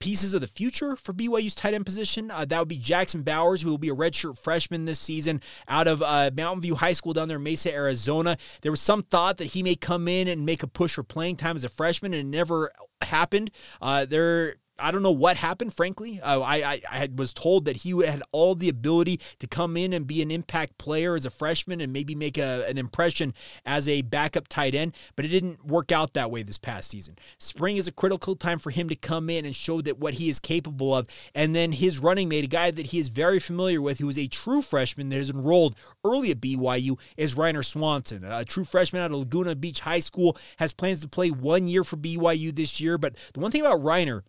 pieces 0.02 0.34
of 0.34 0.40
the 0.40 0.48
future 0.48 0.96
for 0.96 1.12
BYU's 1.12 1.54
tight 1.54 1.74
end 1.74 1.86
position. 1.86 2.28
Uh, 2.28 2.44
that 2.44 2.58
would 2.58 2.66
be 2.66 2.76
Jackson 2.76 3.22
Bowers, 3.22 3.62
who 3.62 3.70
will 3.70 3.78
be 3.78 3.88
a 3.88 3.94
redshirt 3.94 4.36
freshman 4.36 4.84
this 4.84 4.98
season 4.98 5.40
out 5.68 5.86
of 5.86 6.02
uh, 6.02 6.30
Mountain 6.34 6.62
View 6.62 6.74
High 6.74 6.92
School 6.92 7.12
down 7.12 7.28
there 7.28 7.36
in 7.36 7.42
Mesa, 7.44 7.72
Arizona. 7.72 8.36
There 8.62 8.72
was 8.72 8.80
some 8.80 9.04
thought 9.04 9.38
that 9.38 9.46
he 9.46 9.62
may 9.62 9.76
come 9.76 10.08
in 10.08 10.26
and 10.26 10.44
make 10.44 10.64
a 10.64 10.66
push 10.66 10.94
for 10.94 11.04
playing 11.04 11.36
time 11.36 11.54
as 11.54 11.64
a 11.64 11.68
freshman, 11.68 12.14
and 12.14 12.34
it 12.34 12.36
never 12.36 12.72
happened. 13.00 13.52
Uh, 13.80 14.04
there 14.04 14.56
I 14.78 14.90
don't 14.90 15.02
know 15.02 15.12
what 15.12 15.36
happened, 15.36 15.74
frankly. 15.74 16.20
Uh, 16.20 16.40
I, 16.40 16.56
I, 16.56 16.80
I 16.90 17.08
was 17.14 17.32
told 17.32 17.66
that 17.66 17.78
he 17.78 17.90
had 18.04 18.22
all 18.32 18.54
the 18.54 18.68
ability 18.68 19.20
to 19.38 19.46
come 19.46 19.76
in 19.76 19.92
and 19.92 20.06
be 20.06 20.22
an 20.22 20.30
impact 20.30 20.78
player 20.78 21.14
as 21.14 21.26
a 21.26 21.30
freshman 21.30 21.80
and 21.80 21.92
maybe 21.92 22.14
make 22.14 22.38
a, 22.38 22.66
an 22.68 22.78
impression 22.78 23.34
as 23.64 23.88
a 23.88 24.02
backup 24.02 24.48
tight 24.48 24.74
end, 24.74 24.96
but 25.14 25.24
it 25.24 25.28
didn't 25.28 25.64
work 25.64 25.92
out 25.92 26.14
that 26.14 26.30
way 26.30 26.42
this 26.42 26.58
past 26.58 26.90
season. 26.90 27.16
Spring 27.38 27.76
is 27.76 27.86
a 27.86 27.92
critical 27.92 28.34
time 28.34 28.58
for 28.58 28.70
him 28.70 28.88
to 28.88 28.96
come 28.96 29.30
in 29.30 29.44
and 29.44 29.54
show 29.54 29.80
that 29.82 29.98
what 29.98 30.14
he 30.14 30.28
is 30.28 30.40
capable 30.40 30.94
of. 30.94 31.06
And 31.34 31.54
then 31.54 31.72
his 31.72 31.98
running 31.98 32.28
mate, 32.28 32.44
a 32.44 32.48
guy 32.48 32.70
that 32.70 32.86
he 32.86 32.98
is 32.98 33.08
very 33.08 33.38
familiar 33.38 33.80
with, 33.80 33.98
who 33.98 34.08
is 34.08 34.18
a 34.18 34.26
true 34.26 34.62
freshman 34.62 35.10
that 35.10 35.18
is 35.18 35.30
enrolled 35.30 35.76
early 36.04 36.30
at 36.30 36.40
BYU, 36.40 36.98
is 37.16 37.34
Ryner 37.34 37.64
Swanson, 37.64 38.24
a 38.24 38.44
true 38.44 38.64
freshman 38.64 39.02
out 39.02 39.10
of 39.10 39.18
Laguna 39.18 39.54
Beach 39.54 39.80
High 39.80 40.00
School, 40.00 40.36
has 40.56 40.72
plans 40.72 41.00
to 41.02 41.08
play 41.08 41.30
one 41.30 41.68
year 41.68 41.84
for 41.84 41.96
BYU 41.96 42.54
this 42.54 42.80
year. 42.80 42.98
But 42.98 43.16
the 43.34 43.40
one 43.40 43.50
thing 43.50 43.60
about 43.60 43.80
Ryner 43.80 44.22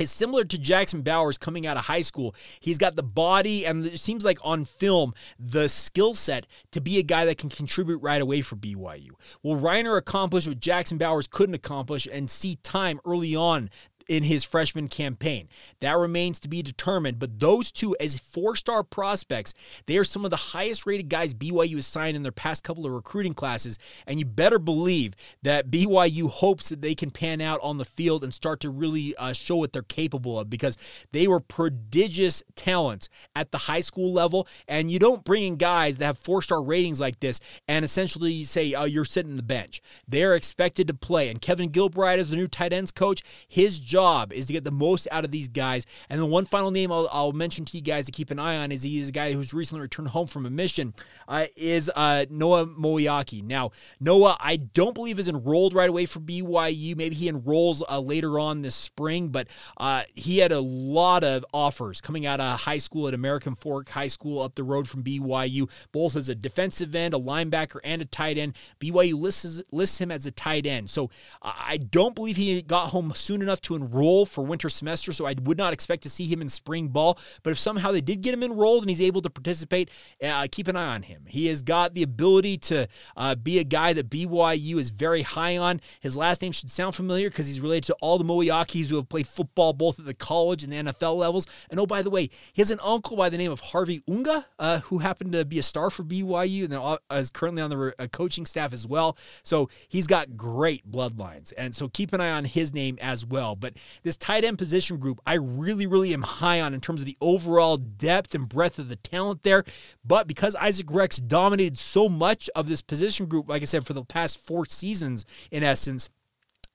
is 0.00 0.10
similar 0.10 0.44
to 0.44 0.58
Jackson 0.58 1.02
Bowers 1.02 1.36
coming 1.36 1.66
out 1.66 1.76
of 1.76 1.84
high 1.84 2.00
school. 2.00 2.34
He's 2.60 2.78
got 2.78 2.96
the 2.96 3.02
body 3.02 3.66
and 3.66 3.84
it 3.84 4.00
seems 4.00 4.24
like 4.24 4.38
on 4.42 4.64
film 4.64 5.14
the 5.38 5.68
skill 5.68 6.14
set 6.14 6.46
to 6.72 6.80
be 6.80 6.98
a 6.98 7.02
guy 7.02 7.24
that 7.26 7.38
can 7.38 7.50
contribute 7.50 7.98
right 7.98 8.20
away 8.20 8.40
for 8.40 8.56
BYU. 8.56 9.10
Will 9.42 9.56
Ryner 9.56 9.96
accomplish 9.98 10.46
what 10.46 10.60
Jackson 10.60 10.98
Bowers 10.98 11.26
couldn't 11.26 11.54
accomplish 11.54 12.08
and 12.10 12.30
see 12.30 12.56
time 12.62 13.00
early 13.04 13.36
on 13.36 13.70
in 14.10 14.24
his 14.24 14.42
freshman 14.42 14.88
campaign. 14.88 15.48
That 15.78 15.96
remains 15.96 16.40
to 16.40 16.48
be 16.48 16.62
determined. 16.62 17.20
But 17.20 17.38
those 17.38 17.70
two, 17.70 17.96
as 18.00 18.18
four 18.18 18.56
star 18.56 18.82
prospects, 18.82 19.54
they 19.86 19.96
are 19.98 20.04
some 20.04 20.24
of 20.24 20.32
the 20.32 20.36
highest 20.36 20.84
rated 20.84 21.08
guys 21.08 21.32
BYU 21.32 21.76
has 21.76 21.86
signed 21.86 22.16
in 22.16 22.24
their 22.24 22.32
past 22.32 22.64
couple 22.64 22.84
of 22.84 22.92
recruiting 22.92 23.34
classes. 23.34 23.78
And 24.08 24.18
you 24.18 24.24
better 24.26 24.58
believe 24.58 25.14
that 25.42 25.70
BYU 25.70 26.28
hopes 26.28 26.70
that 26.70 26.82
they 26.82 26.96
can 26.96 27.12
pan 27.12 27.40
out 27.40 27.60
on 27.62 27.78
the 27.78 27.84
field 27.84 28.24
and 28.24 28.34
start 28.34 28.58
to 28.60 28.70
really 28.70 29.14
uh, 29.14 29.32
show 29.32 29.56
what 29.56 29.72
they're 29.72 29.82
capable 29.82 30.40
of 30.40 30.50
because 30.50 30.76
they 31.12 31.28
were 31.28 31.38
prodigious 31.38 32.42
talents 32.56 33.08
at 33.36 33.52
the 33.52 33.58
high 33.58 33.80
school 33.80 34.12
level. 34.12 34.48
And 34.66 34.90
you 34.90 34.98
don't 34.98 35.22
bring 35.22 35.44
in 35.44 35.54
guys 35.54 35.98
that 35.98 36.06
have 36.06 36.18
four 36.18 36.42
star 36.42 36.60
ratings 36.60 37.00
like 37.00 37.20
this 37.20 37.38
and 37.68 37.84
essentially 37.84 38.42
say, 38.42 38.74
oh, 38.74 38.84
you're 38.86 39.04
sitting 39.04 39.30
on 39.30 39.36
the 39.36 39.44
bench. 39.44 39.80
They're 40.08 40.34
expected 40.34 40.88
to 40.88 40.94
play. 40.94 41.28
And 41.28 41.40
Kevin 41.40 41.70
Gilbride, 41.70 42.18
as 42.18 42.28
the 42.28 42.34
new 42.34 42.48
tight 42.48 42.72
ends 42.72 42.90
coach, 42.90 43.22
his 43.46 43.78
job 43.78 43.99
is 44.32 44.46
to 44.46 44.52
get 44.52 44.64
the 44.64 44.70
most 44.70 45.06
out 45.10 45.24
of 45.24 45.30
these 45.30 45.48
guys. 45.48 45.86
And 46.08 46.20
the 46.20 46.26
one 46.26 46.44
final 46.44 46.70
name 46.70 46.90
I'll, 46.90 47.08
I'll 47.12 47.32
mention 47.32 47.64
to 47.66 47.76
you 47.76 47.82
guys 47.82 48.06
to 48.06 48.12
keep 48.12 48.30
an 48.30 48.38
eye 48.38 48.56
on 48.56 48.72
is 48.72 48.82
he 48.82 49.00
is 49.00 49.10
a 49.10 49.12
guy 49.12 49.32
who's 49.32 49.52
recently 49.52 49.82
returned 49.82 50.08
home 50.08 50.26
from 50.26 50.46
a 50.46 50.50
mission, 50.50 50.94
uh, 51.28 51.46
is 51.56 51.90
uh, 51.94 52.26
Noah 52.30 52.66
Moeaki. 52.66 53.42
Now, 53.42 53.70
Noah, 54.00 54.36
I 54.40 54.56
don't 54.56 54.94
believe 54.94 55.18
is 55.18 55.28
enrolled 55.28 55.74
right 55.74 55.88
away 55.88 56.06
for 56.06 56.20
BYU. 56.20 56.96
Maybe 56.96 57.14
he 57.14 57.28
enrolls 57.28 57.82
uh, 57.88 58.00
later 58.00 58.38
on 58.38 58.62
this 58.62 58.74
spring, 58.74 59.28
but 59.28 59.48
uh, 59.76 60.02
he 60.14 60.38
had 60.38 60.52
a 60.52 60.60
lot 60.60 61.24
of 61.24 61.44
offers 61.52 62.00
coming 62.00 62.26
out 62.26 62.40
of 62.40 62.60
high 62.60 62.78
school 62.78 63.08
at 63.08 63.14
American 63.14 63.54
Fork 63.54 63.88
High 63.88 64.08
School 64.08 64.40
up 64.40 64.54
the 64.54 64.64
road 64.64 64.88
from 64.88 65.02
BYU, 65.02 65.70
both 65.92 66.16
as 66.16 66.28
a 66.28 66.34
defensive 66.34 66.94
end, 66.94 67.14
a 67.14 67.18
linebacker, 67.18 67.80
and 67.84 68.02
a 68.02 68.04
tight 68.04 68.38
end. 68.38 68.56
BYU 68.80 69.18
lists, 69.18 69.62
lists 69.70 70.00
him 70.00 70.10
as 70.10 70.26
a 70.26 70.30
tight 70.30 70.66
end. 70.66 70.90
So 70.90 71.10
I 71.42 71.76
don't 71.76 72.14
believe 72.14 72.36
he 72.36 72.62
got 72.62 72.88
home 72.88 73.12
soon 73.14 73.42
enough 73.42 73.60
to 73.62 73.74
enroll 73.74 73.89
for 74.24 74.44
winter 74.44 74.68
semester, 74.68 75.12
so 75.12 75.26
I 75.26 75.34
would 75.42 75.58
not 75.58 75.72
expect 75.72 76.02
to 76.04 76.10
see 76.10 76.26
him 76.26 76.40
in 76.40 76.48
spring 76.48 76.88
ball. 76.88 77.18
But 77.42 77.50
if 77.50 77.58
somehow 77.58 77.92
they 77.92 78.00
did 78.00 78.22
get 78.22 78.34
him 78.34 78.42
enrolled 78.42 78.82
and 78.82 78.90
he's 78.90 79.00
able 79.00 79.22
to 79.22 79.30
participate, 79.30 79.90
uh, 80.22 80.46
keep 80.50 80.68
an 80.68 80.76
eye 80.76 80.94
on 80.94 81.02
him. 81.02 81.24
He 81.26 81.46
has 81.46 81.62
got 81.62 81.94
the 81.94 82.02
ability 82.02 82.58
to 82.58 82.86
uh, 83.16 83.34
be 83.34 83.58
a 83.58 83.64
guy 83.64 83.92
that 83.92 84.10
BYU 84.10 84.76
is 84.76 84.90
very 84.90 85.22
high 85.22 85.56
on. 85.56 85.80
His 86.00 86.16
last 86.16 86.42
name 86.42 86.52
should 86.52 86.70
sound 86.70 86.94
familiar 86.94 87.30
because 87.30 87.46
he's 87.46 87.60
related 87.60 87.84
to 87.84 87.96
all 88.00 88.18
the 88.18 88.24
Moeakis 88.24 88.88
who 88.90 88.96
have 88.96 89.08
played 89.08 89.26
football 89.26 89.72
both 89.72 89.98
at 89.98 90.06
the 90.06 90.14
college 90.14 90.62
and 90.62 90.72
the 90.72 90.92
NFL 90.92 91.16
levels. 91.16 91.46
And 91.70 91.78
oh, 91.80 91.86
by 91.86 92.02
the 92.02 92.10
way, 92.10 92.30
he 92.52 92.62
has 92.62 92.70
an 92.70 92.80
uncle 92.82 93.16
by 93.16 93.28
the 93.28 93.38
name 93.38 93.52
of 93.52 93.60
Harvey 93.60 94.02
Unga, 94.08 94.46
uh, 94.58 94.80
who 94.80 94.98
happened 94.98 95.32
to 95.32 95.44
be 95.44 95.58
a 95.58 95.62
star 95.62 95.90
for 95.90 96.02
BYU 96.02 96.64
and 96.64 96.74
uh, 96.74 96.98
is 97.12 97.30
currently 97.30 97.62
on 97.62 97.70
the 97.70 97.94
uh, 97.98 98.06
coaching 98.08 98.46
staff 98.46 98.72
as 98.72 98.86
well. 98.86 99.16
So 99.42 99.68
he's 99.88 100.06
got 100.06 100.36
great 100.36 100.90
bloodlines. 100.90 101.52
And 101.56 101.74
so 101.74 101.88
keep 101.88 102.12
an 102.12 102.20
eye 102.20 102.30
on 102.30 102.44
his 102.44 102.72
name 102.72 102.98
as 103.00 103.24
well. 103.26 103.56
But 103.56 103.69
this 104.02 104.16
tight 104.16 104.44
end 104.44 104.58
position 104.58 104.98
group, 104.98 105.20
I 105.26 105.34
really, 105.34 105.86
really 105.86 106.12
am 106.12 106.22
high 106.22 106.60
on 106.60 106.74
in 106.74 106.80
terms 106.80 107.00
of 107.00 107.06
the 107.06 107.16
overall 107.20 107.76
depth 107.76 108.34
and 108.34 108.48
breadth 108.48 108.78
of 108.78 108.88
the 108.88 108.96
talent 108.96 109.42
there. 109.42 109.64
But 110.04 110.26
because 110.26 110.56
Isaac 110.56 110.86
Rex 110.90 111.18
dominated 111.18 111.78
so 111.78 112.08
much 112.08 112.50
of 112.54 112.68
this 112.68 112.82
position 112.82 113.26
group, 113.26 113.48
like 113.48 113.62
I 113.62 113.66
said, 113.66 113.86
for 113.86 113.92
the 113.92 114.04
past 114.04 114.38
four 114.38 114.66
seasons, 114.66 115.24
in 115.50 115.62
essence, 115.62 116.10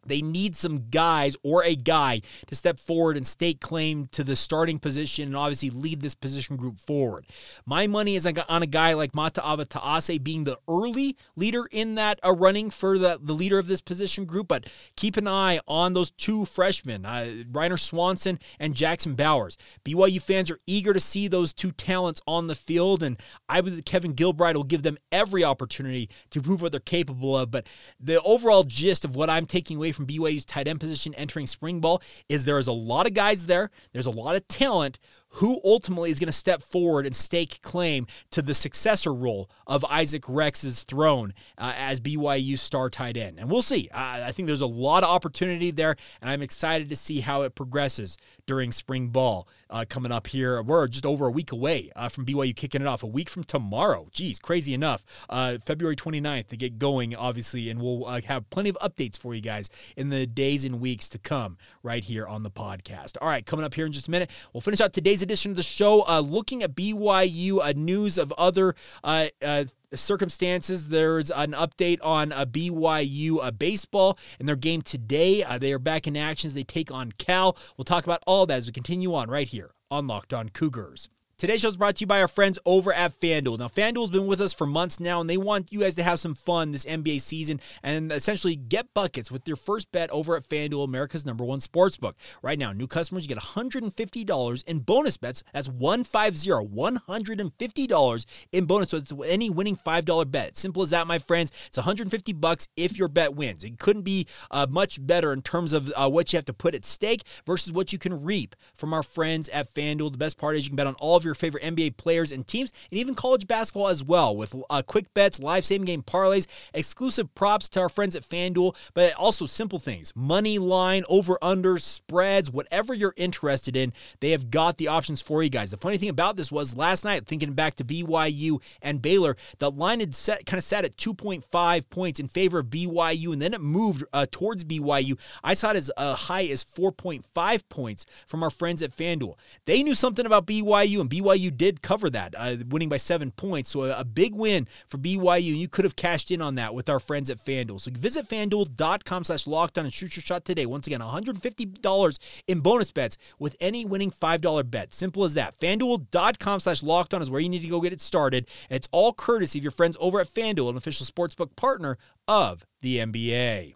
they 0.05 0.21
need 0.21 0.55
some 0.55 0.89
guys 0.89 1.35
or 1.43 1.63
a 1.63 1.75
guy 1.75 2.21
to 2.47 2.55
step 2.55 2.79
forward 2.79 3.17
and 3.17 3.25
stake 3.25 3.59
claim 3.59 4.05
to 4.11 4.23
the 4.23 4.35
starting 4.35 4.79
position 4.79 5.25
and 5.25 5.37
obviously 5.37 5.69
lead 5.69 6.01
this 6.01 6.15
position 6.15 6.55
group 6.55 6.77
forward. 6.77 7.25
My 7.65 7.87
money 7.87 8.15
is 8.15 8.25
on 8.25 8.63
a 8.63 8.67
guy 8.67 8.93
like 8.93 9.13
Mata'ava 9.13 9.67
Ta'ase 9.67 10.21
being 10.21 10.43
the 10.43 10.59
early 10.67 11.17
leader 11.35 11.65
in 11.71 11.95
that 11.95 12.19
uh, 12.25 12.33
running 12.33 12.69
for 12.69 12.97
the, 12.97 13.19
the 13.21 13.33
leader 13.33 13.57
of 13.57 13.67
this 13.67 13.81
position 13.81 14.25
group, 14.25 14.47
but 14.47 14.69
keep 14.95 15.17
an 15.17 15.27
eye 15.27 15.59
on 15.67 15.93
those 15.93 16.11
two 16.11 16.45
freshmen, 16.45 17.05
uh, 17.05 17.43
Ryner 17.51 17.79
Swanson 17.79 18.39
and 18.59 18.75
Jackson 18.75 19.15
Bowers. 19.15 19.57
BYU 19.83 20.21
fans 20.21 20.51
are 20.51 20.59
eager 20.67 20.93
to 20.93 20.99
see 20.99 21.27
those 21.27 21.53
two 21.53 21.71
talents 21.71 22.21
on 22.27 22.47
the 22.47 22.55
field, 22.55 23.03
and 23.03 23.19
I 23.49 23.61
believe 23.61 23.85
Kevin 23.85 24.13
Gilbride 24.13 24.55
will 24.55 24.63
give 24.63 24.83
them 24.83 24.97
every 25.11 25.43
opportunity 25.43 26.09
to 26.31 26.41
prove 26.41 26.61
what 26.61 26.71
they're 26.71 26.79
capable 26.79 27.37
of. 27.37 27.51
But 27.51 27.67
the 27.99 28.21
overall 28.21 28.63
gist 28.63 29.05
of 29.05 29.15
what 29.15 29.29
I'm 29.29 29.45
taking 29.45 29.77
away 29.77 29.91
from 29.95 30.05
BYU's 30.05 30.45
tight 30.45 30.67
end 30.67 30.79
position 30.79 31.13
entering 31.15 31.47
spring 31.47 31.79
ball 31.79 32.01
is 32.29 32.45
there 32.45 32.59
is 32.59 32.67
a 32.67 32.73
lot 32.73 33.07
of 33.07 33.13
guys 33.13 33.45
there. 33.45 33.71
There's 33.93 34.05
a 34.05 34.11
lot 34.11 34.35
of 34.35 34.47
talent 34.47 34.99
who 35.35 35.59
ultimately 35.63 36.11
is 36.11 36.19
going 36.19 36.27
to 36.27 36.33
step 36.33 36.61
forward 36.61 37.05
and 37.05 37.15
stake 37.15 37.61
claim 37.61 38.07
to 38.31 38.41
the 38.41 38.53
successor 38.53 39.13
role 39.13 39.49
of 39.67 39.83
Isaac 39.85 40.23
Rex's 40.27 40.83
throne 40.83 41.33
uh, 41.57 41.73
as 41.75 41.99
BYU 41.99 42.57
star 42.57 42.89
tight 42.89 43.17
end. 43.17 43.39
And 43.39 43.49
we'll 43.49 43.61
see. 43.61 43.89
I 43.93 44.31
think 44.31 44.47
there's 44.47 44.61
a 44.61 44.67
lot 44.67 45.03
of 45.03 45.09
opportunity 45.09 45.71
there, 45.71 45.95
and 46.21 46.29
I'm 46.29 46.41
excited 46.41 46.89
to 46.89 46.95
see 46.95 47.19
how 47.19 47.41
it 47.41 47.55
progresses 47.55 48.17
during 48.45 48.71
spring 48.71 49.09
ball 49.09 49.47
uh, 49.69 49.83
coming 49.87 50.11
up 50.11 50.27
here. 50.27 50.61
We're 50.61 50.87
just 50.87 51.05
over 51.05 51.27
a 51.27 51.31
week 51.31 51.51
away 51.51 51.91
uh, 51.95 52.09
from 52.09 52.25
BYU 52.25 52.55
kicking 52.55 52.81
it 52.81 52.87
off, 52.87 53.03
a 53.03 53.07
week 53.07 53.29
from 53.29 53.43
tomorrow. 53.43 54.07
Geez, 54.11 54.39
crazy 54.39 54.73
enough. 54.73 55.03
Uh, 55.29 55.57
February 55.65 55.95
29th 55.95 56.47
to 56.47 56.57
get 56.57 56.79
going, 56.79 57.15
obviously, 57.15 57.69
and 57.69 57.81
we'll 57.81 58.05
uh, 58.05 58.21
have 58.21 58.49
plenty 58.49 58.69
of 58.69 58.77
updates 58.77 59.17
for 59.17 59.33
you 59.33 59.41
guys 59.41 59.69
in 59.97 60.09
the 60.09 60.25
days 60.25 60.63
and 60.63 60.79
weeks 60.79 61.09
to 61.09 61.17
come 61.17 61.57
right 61.83 62.05
here 62.05 62.25
on 62.25 62.43
the 62.43 62.51
podcast. 62.51 63.17
All 63.21 63.27
right, 63.27 63.45
coming 63.45 63.65
up 63.65 63.73
here 63.73 63.85
in 63.85 63.91
just 63.91 64.07
a 64.07 64.11
minute, 64.11 64.31
we'll 64.53 64.61
finish 64.61 64.79
out 64.79 64.93
today's 64.93 65.24
edition 65.25 65.51
of 65.51 65.57
the 65.57 65.63
show, 65.63 66.07
uh, 66.07 66.21
looking 66.21 66.63
at 66.63 66.75
BYU, 66.75 67.59
uh, 67.61 67.73
news 67.75 68.17
of 68.17 68.31
other 68.37 68.75
uh, 69.03 69.27
uh, 69.41 69.65
circumstances. 69.93 70.89
There's 70.89 71.29
an 71.31 71.51
update 71.51 71.99
on 72.01 72.31
uh, 72.31 72.45
BYU 72.45 73.39
uh, 73.41 73.51
baseball 73.51 74.17
and 74.39 74.47
their 74.47 74.55
game 74.55 74.81
today. 74.81 75.43
Uh, 75.43 75.57
they 75.57 75.73
are 75.73 75.79
back 75.79 76.07
in 76.07 76.15
action 76.15 76.47
as 76.47 76.53
they 76.53 76.63
take 76.63 76.91
on 76.91 77.11
Cal. 77.17 77.57
We'll 77.75 77.85
talk 77.85 78.05
about 78.05 78.23
all 78.25 78.45
that 78.45 78.57
as 78.57 78.67
we 78.67 78.71
continue 78.71 79.13
on 79.13 79.29
right 79.29 79.47
here 79.47 79.71
on 79.91 80.07
Locked 80.07 80.33
On 80.33 80.49
Cougars. 80.49 81.09
Today's 81.37 81.59
show 81.59 81.67
is 81.67 81.75
brought 81.75 81.97
to 81.97 82.03
you 82.03 82.07
by 82.07 82.21
our 82.21 82.29
friends 82.29 82.57
over 82.65 82.93
at 82.93 83.19
FanDuel. 83.19 83.59
Now, 83.59 83.67
FanDuel's 83.67 84.09
been 84.09 84.25
with 84.25 84.39
us 84.39 84.53
for 84.53 84.65
months 84.65 85.01
now, 85.01 85.19
and 85.19 85.29
they 85.29 85.35
want 85.35 85.69
you 85.69 85.81
guys 85.81 85.95
to 85.95 86.03
have 86.03 86.17
some 86.17 86.33
fun 86.33 86.71
this 86.71 86.85
NBA 86.85 87.19
season 87.19 87.59
and 87.83 88.09
essentially 88.09 88.55
get 88.55 88.93
buckets 88.93 89.29
with 89.29 89.45
your 89.45 89.57
first 89.57 89.91
bet 89.91 90.09
over 90.11 90.37
at 90.37 90.47
FanDuel, 90.47 90.85
America's 90.85 91.25
number 91.25 91.43
one 91.43 91.59
sports 91.59 91.97
book. 91.97 92.15
Right 92.41 92.57
now, 92.57 92.71
new 92.71 92.87
customers 92.87 93.27
get 93.27 93.37
$150 93.37 94.63
in 94.63 94.79
bonus 94.79 95.17
bets. 95.17 95.43
That's 95.53 95.67
150, 95.67 96.49
$150 96.49 98.25
in 98.53 98.65
bonus 98.65 98.91
bets 98.93 99.11
with 99.11 99.29
any 99.29 99.49
winning 99.49 99.75
$5 99.75 100.31
bet. 100.31 100.55
Simple 100.55 100.83
as 100.83 100.91
that, 100.91 101.05
my 101.05 101.19
friends. 101.19 101.51
It's 101.67 101.75
150 101.77 102.31
bucks 102.31 102.69
if 102.77 102.97
your 102.97 103.09
bet 103.09 103.35
wins. 103.35 103.65
It 103.65 103.77
couldn't 103.77 104.03
be 104.03 104.25
uh, 104.51 104.67
much 104.69 105.05
better 105.05 105.33
in 105.33 105.41
terms 105.41 105.73
of 105.73 105.91
uh, 105.97 106.09
what 106.09 106.31
you 106.31 106.37
have 106.37 106.45
to 106.45 106.53
put 106.53 106.75
at 106.75 106.85
stake 106.85 107.23
versus 107.45 107.73
what 107.73 107.91
you 107.91 107.99
can 107.99 108.23
reap 108.23 108.55
from 108.73 108.93
our 108.93 109.03
friends 109.03 109.49
at 109.49 109.73
FanDuel. 109.73 110.13
The 110.13 110.17
best 110.17 110.37
part 110.37 110.55
is 110.55 110.63
you 110.63 110.69
can 110.69 110.77
bet 110.77 110.87
on 110.87 110.95
all 110.95 111.17
of 111.17 111.24
your 111.25 111.35
favorite 111.35 111.63
NBA 111.63 111.97
players 111.97 112.31
and 112.31 112.47
teams, 112.47 112.71
and 112.89 112.99
even 112.99 113.15
college 113.15 113.47
basketball 113.47 113.87
as 113.87 114.03
well, 114.03 114.35
with 114.35 114.55
uh, 114.69 114.81
quick 114.81 115.13
bets, 115.13 115.39
live 115.39 115.65
same 115.65 115.85
game 115.85 116.01
parlays, 116.01 116.47
exclusive 116.73 117.33
props 117.35 117.67
to 117.69 117.81
our 117.81 117.89
friends 117.89 118.15
at 118.15 118.23
FanDuel, 118.23 118.75
but 118.93 119.13
also 119.15 119.45
simple 119.45 119.79
things 119.79 120.13
money 120.15 120.57
line, 120.57 121.03
over 121.09 121.37
under, 121.41 121.77
spreads, 121.77 122.51
whatever 122.51 122.93
you're 122.93 123.13
interested 123.17 123.75
in, 123.75 123.93
they 124.19 124.31
have 124.31 124.49
got 124.49 124.77
the 124.77 124.87
options 124.87 125.21
for 125.21 125.43
you 125.43 125.49
guys. 125.49 125.71
The 125.71 125.77
funny 125.77 125.97
thing 125.97 126.09
about 126.09 126.37
this 126.37 126.51
was 126.51 126.77
last 126.77 127.05
night, 127.05 127.25
thinking 127.25 127.53
back 127.53 127.75
to 127.75 127.83
BYU 127.83 128.61
and 128.81 129.01
Baylor, 129.01 129.35
the 129.57 129.71
line 129.71 129.99
had 129.99 130.15
set 130.15 130.45
kind 130.45 130.57
of 130.57 130.63
sat 130.63 130.85
at 130.85 130.97
2.5 130.97 131.89
points 131.89 132.19
in 132.19 132.27
favor 132.27 132.59
of 132.59 132.67
BYU, 132.67 133.33
and 133.33 133.41
then 133.41 133.53
it 133.53 133.61
moved 133.61 134.03
uh, 134.13 134.25
towards 134.31 134.63
BYU. 134.63 135.19
I 135.43 135.53
saw 135.53 135.71
it 135.71 135.77
as 135.77 135.91
uh, 135.97 136.15
high 136.15 136.45
as 136.45 136.63
4.5 136.63 137.69
points 137.69 138.05
from 138.27 138.43
our 138.43 138.49
friends 138.49 138.81
at 138.81 138.95
FanDuel. 138.95 139.37
They 139.65 139.83
knew 139.83 139.93
something 139.93 140.25
about 140.25 140.45
BYU, 140.45 141.01
and 141.01 141.09
BYU 141.15 141.55
did 141.55 141.81
cover 141.81 142.09
that, 142.09 142.33
uh, 142.37 142.55
winning 142.69 142.89
by 142.89 142.97
seven 142.97 143.31
points. 143.31 143.69
So 143.71 143.83
a, 143.83 143.99
a, 143.99 144.05
big 144.05 144.35
win 144.35 144.67
for 144.87 144.97
BYU. 144.97 145.51
And 145.51 145.57
you 145.57 145.67
could 145.67 145.85
have 145.85 145.95
cashed 145.95 146.31
in 146.31 146.41
on 146.41 146.55
that 146.55 146.73
with 146.73 146.89
our 146.89 146.99
friends 146.99 147.29
at 147.29 147.37
FanDuel. 147.37 147.79
So 147.81 147.91
visit 147.91 148.27
fanduel.com 148.27 149.23
slash 149.23 149.45
lockdown 149.45 149.83
and 149.83 149.93
shoot 149.93 150.15
your 150.15 150.23
shot 150.23 150.45
today. 150.45 150.65
Once 150.65 150.87
again, 150.87 151.01
$150 151.01 152.19
in 152.47 152.59
bonus 152.59 152.91
bets 152.91 153.17
with 153.39 153.55
any 153.59 153.85
winning 153.85 154.11
$5 154.11 154.71
bet. 154.71 154.93
Simple 154.93 155.23
as 155.23 155.33
that. 155.35 155.57
FanDuel.com 155.57 156.59
slash 156.59 156.81
lockdown 156.81 157.21
is 157.21 157.31
where 157.31 157.41
you 157.41 157.49
need 157.49 157.61
to 157.61 157.67
go 157.67 157.81
get 157.81 157.93
it 157.93 158.01
started. 158.01 158.47
And 158.69 158.77
it's 158.77 158.89
all 158.91 159.13
courtesy 159.13 159.59
of 159.59 159.63
your 159.63 159.71
friends 159.71 159.97
over 159.99 160.19
at 160.19 160.27
FanDuel, 160.27 160.69
an 160.69 160.77
official 160.77 161.05
sportsbook 161.05 161.55
partner 161.55 161.97
of 162.27 162.65
the 162.81 162.97
NBA. 162.97 163.75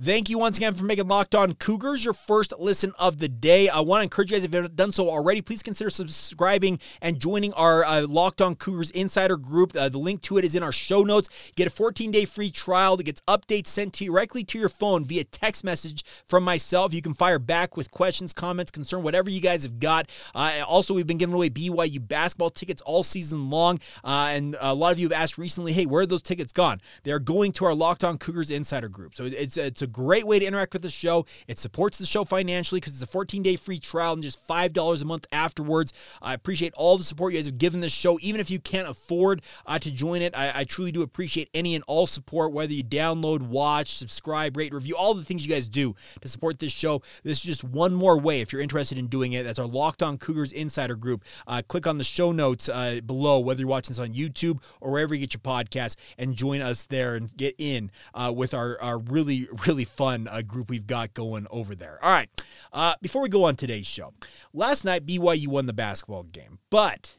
Thank 0.00 0.30
you 0.30 0.38
once 0.38 0.56
again 0.56 0.72
for 0.72 0.84
making 0.84 1.06
Locked 1.06 1.34
On 1.34 1.52
Cougars 1.52 2.02
your 2.02 2.14
first 2.14 2.54
listen 2.58 2.94
of 2.98 3.18
the 3.18 3.28
day. 3.28 3.68
I 3.68 3.80
want 3.80 4.00
to 4.00 4.04
encourage 4.04 4.30
you 4.30 4.36
guys, 4.38 4.44
if 4.44 4.50
you 4.50 4.56
haven't 4.56 4.74
done 4.74 4.90
so 4.90 5.10
already, 5.10 5.42
please 5.42 5.62
consider 5.62 5.90
subscribing 5.90 6.80
and 7.02 7.20
joining 7.20 7.52
our 7.52 7.84
uh, 7.84 8.06
Locked 8.08 8.40
On 8.40 8.54
Cougars 8.54 8.90
Insider 8.90 9.36
group. 9.36 9.76
Uh, 9.76 9.90
the 9.90 9.98
link 9.98 10.22
to 10.22 10.38
it 10.38 10.46
is 10.46 10.56
in 10.56 10.62
our 10.62 10.72
show 10.72 11.02
notes. 11.02 11.52
Get 11.56 11.66
a 11.66 11.70
14 11.70 12.10
day 12.10 12.24
free 12.24 12.50
trial 12.50 12.96
that 12.96 13.04
gets 13.04 13.20
updates 13.28 13.66
sent 13.66 13.92
directly 13.92 14.44
to 14.44 14.58
your 14.58 14.70
phone 14.70 15.04
via 15.04 15.24
text 15.24 15.62
message 15.62 16.04
from 16.24 16.42
myself. 16.42 16.94
You 16.94 17.02
can 17.02 17.12
fire 17.12 17.38
back 17.38 17.76
with 17.76 17.90
questions, 17.90 18.32
comments, 18.32 18.70
concern, 18.70 19.02
whatever 19.02 19.28
you 19.28 19.42
guys 19.42 19.62
have 19.62 19.78
got. 19.78 20.08
Uh, 20.34 20.64
also, 20.66 20.94
we've 20.94 21.06
been 21.06 21.18
giving 21.18 21.34
away 21.34 21.50
BYU 21.50 22.08
basketball 22.08 22.50
tickets 22.50 22.80
all 22.82 23.02
season 23.02 23.50
long. 23.50 23.78
Uh, 24.02 24.30
and 24.30 24.56
a 24.58 24.74
lot 24.74 24.92
of 24.92 24.98
you 24.98 25.06
have 25.06 25.20
asked 25.20 25.36
recently, 25.36 25.74
hey, 25.74 25.84
where 25.84 26.02
are 26.02 26.06
those 26.06 26.22
tickets 26.22 26.54
gone? 26.54 26.80
They're 27.02 27.18
going 27.18 27.52
to 27.52 27.66
our 27.66 27.74
Locked 27.74 28.02
On 28.02 28.16
Cougars 28.16 28.50
Insider 28.50 28.88
group. 28.88 29.14
So 29.14 29.26
it's, 29.26 29.58
it's 29.58 29.81
a 29.82 29.86
great 29.86 30.26
way 30.26 30.38
to 30.38 30.44
interact 30.44 30.72
with 30.72 30.82
the 30.82 30.90
show. 30.90 31.26
It 31.46 31.58
supports 31.58 31.98
the 31.98 32.06
show 32.06 32.24
financially 32.24 32.80
because 32.80 32.94
it's 32.94 33.02
a 33.02 33.06
14 33.06 33.42
day 33.42 33.56
free 33.56 33.78
trial 33.78 34.14
and 34.14 34.22
just 34.22 34.46
$5 34.46 35.02
a 35.02 35.04
month 35.04 35.26
afterwards. 35.32 35.92
I 36.20 36.34
appreciate 36.34 36.72
all 36.76 36.98
the 36.98 37.04
support 37.04 37.32
you 37.32 37.38
guys 37.38 37.46
have 37.46 37.58
given 37.58 37.80
this 37.80 37.92
show. 37.92 38.18
Even 38.20 38.40
if 38.40 38.50
you 38.50 38.60
can't 38.60 38.88
afford 38.88 39.42
uh, 39.66 39.78
to 39.78 39.92
join 39.92 40.22
it, 40.22 40.36
I, 40.36 40.60
I, 40.60 40.64
truly 40.64 40.92
do 40.92 41.02
appreciate 41.02 41.50
any 41.54 41.74
and 41.74 41.84
all 41.86 42.06
support, 42.06 42.52
whether 42.52 42.72
you 42.72 42.84
download, 42.84 43.42
watch, 43.42 43.96
subscribe, 43.96 44.56
rate, 44.56 44.72
review, 44.72 44.96
all 44.96 45.14
the 45.14 45.24
things 45.24 45.44
you 45.46 45.52
guys 45.52 45.68
do 45.68 45.94
to 46.20 46.28
support 46.28 46.58
this 46.58 46.72
show. 46.72 47.02
This 47.22 47.38
is 47.38 47.44
just 47.44 47.64
one 47.64 47.92
more 47.94 48.18
way 48.18 48.40
if 48.40 48.52
you're 48.52 48.62
interested 48.62 48.98
in 48.98 49.06
doing 49.06 49.32
it. 49.32 49.42
That's 49.44 49.58
our 49.58 49.66
Locked 49.66 50.02
On 50.02 50.18
Cougars 50.18 50.52
Insider 50.52 50.96
Group. 50.96 51.24
Uh, 51.46 51.62
click 51.66 51.86
on 51.86 51.98
the 51.98 52.04
show 52.04 52.32
notes 52.32 52.68
uh, 52.68 53.00
below, 53.04 53.40
whether 53.40 53.60
you're 53.60 53.68
watching 53.68 53.90
this 53.90 53.98
on 53.98 54.14
YouTube 54.14 54.62
or 54.80 54.92
wherever 54.92 55.14
you 55.14 55.20
get 55.20 55.34
your 55.34 55.40
podcast, 55.40 55.96
and 56.18 56.34
join 56.34 56.60
us 56.60 56.86
there 56.86 57.14
and 57.14 57.36
get 57.36 57.54
in 57.58 57.90
uh, 58.14 58.32
with 58.34 58.54
our, 58.54 58.80
our 58.80 58.98
really, 58.98 59.48
really 59.66 59.71
fun 59.74 60.02
fun 60.02 60.28
uh, 60.28 60.42
group 60.42 60.70
we've 60.70 60.86
got 60.86 61.14
going 61.14 61.46
over 61.50 61.74
there. 61.74 61.98
All 62.02 62.10
right. 62.10 62.28
Uh, 62.72 62.94
before 63.00 63.22
we 63.22 63.28
go 63.28 63.44
on 63.44 63.56
today's 63.56 63.86
show, 63.86 64.12
last 64.52 64.84
night 64.84 65.06
BYU 65.06 65.48
won 65.48 65.66
the 65.66 65.72
basketball 65.72 66.24
game, 66.24 66.58
but 66.70 67.18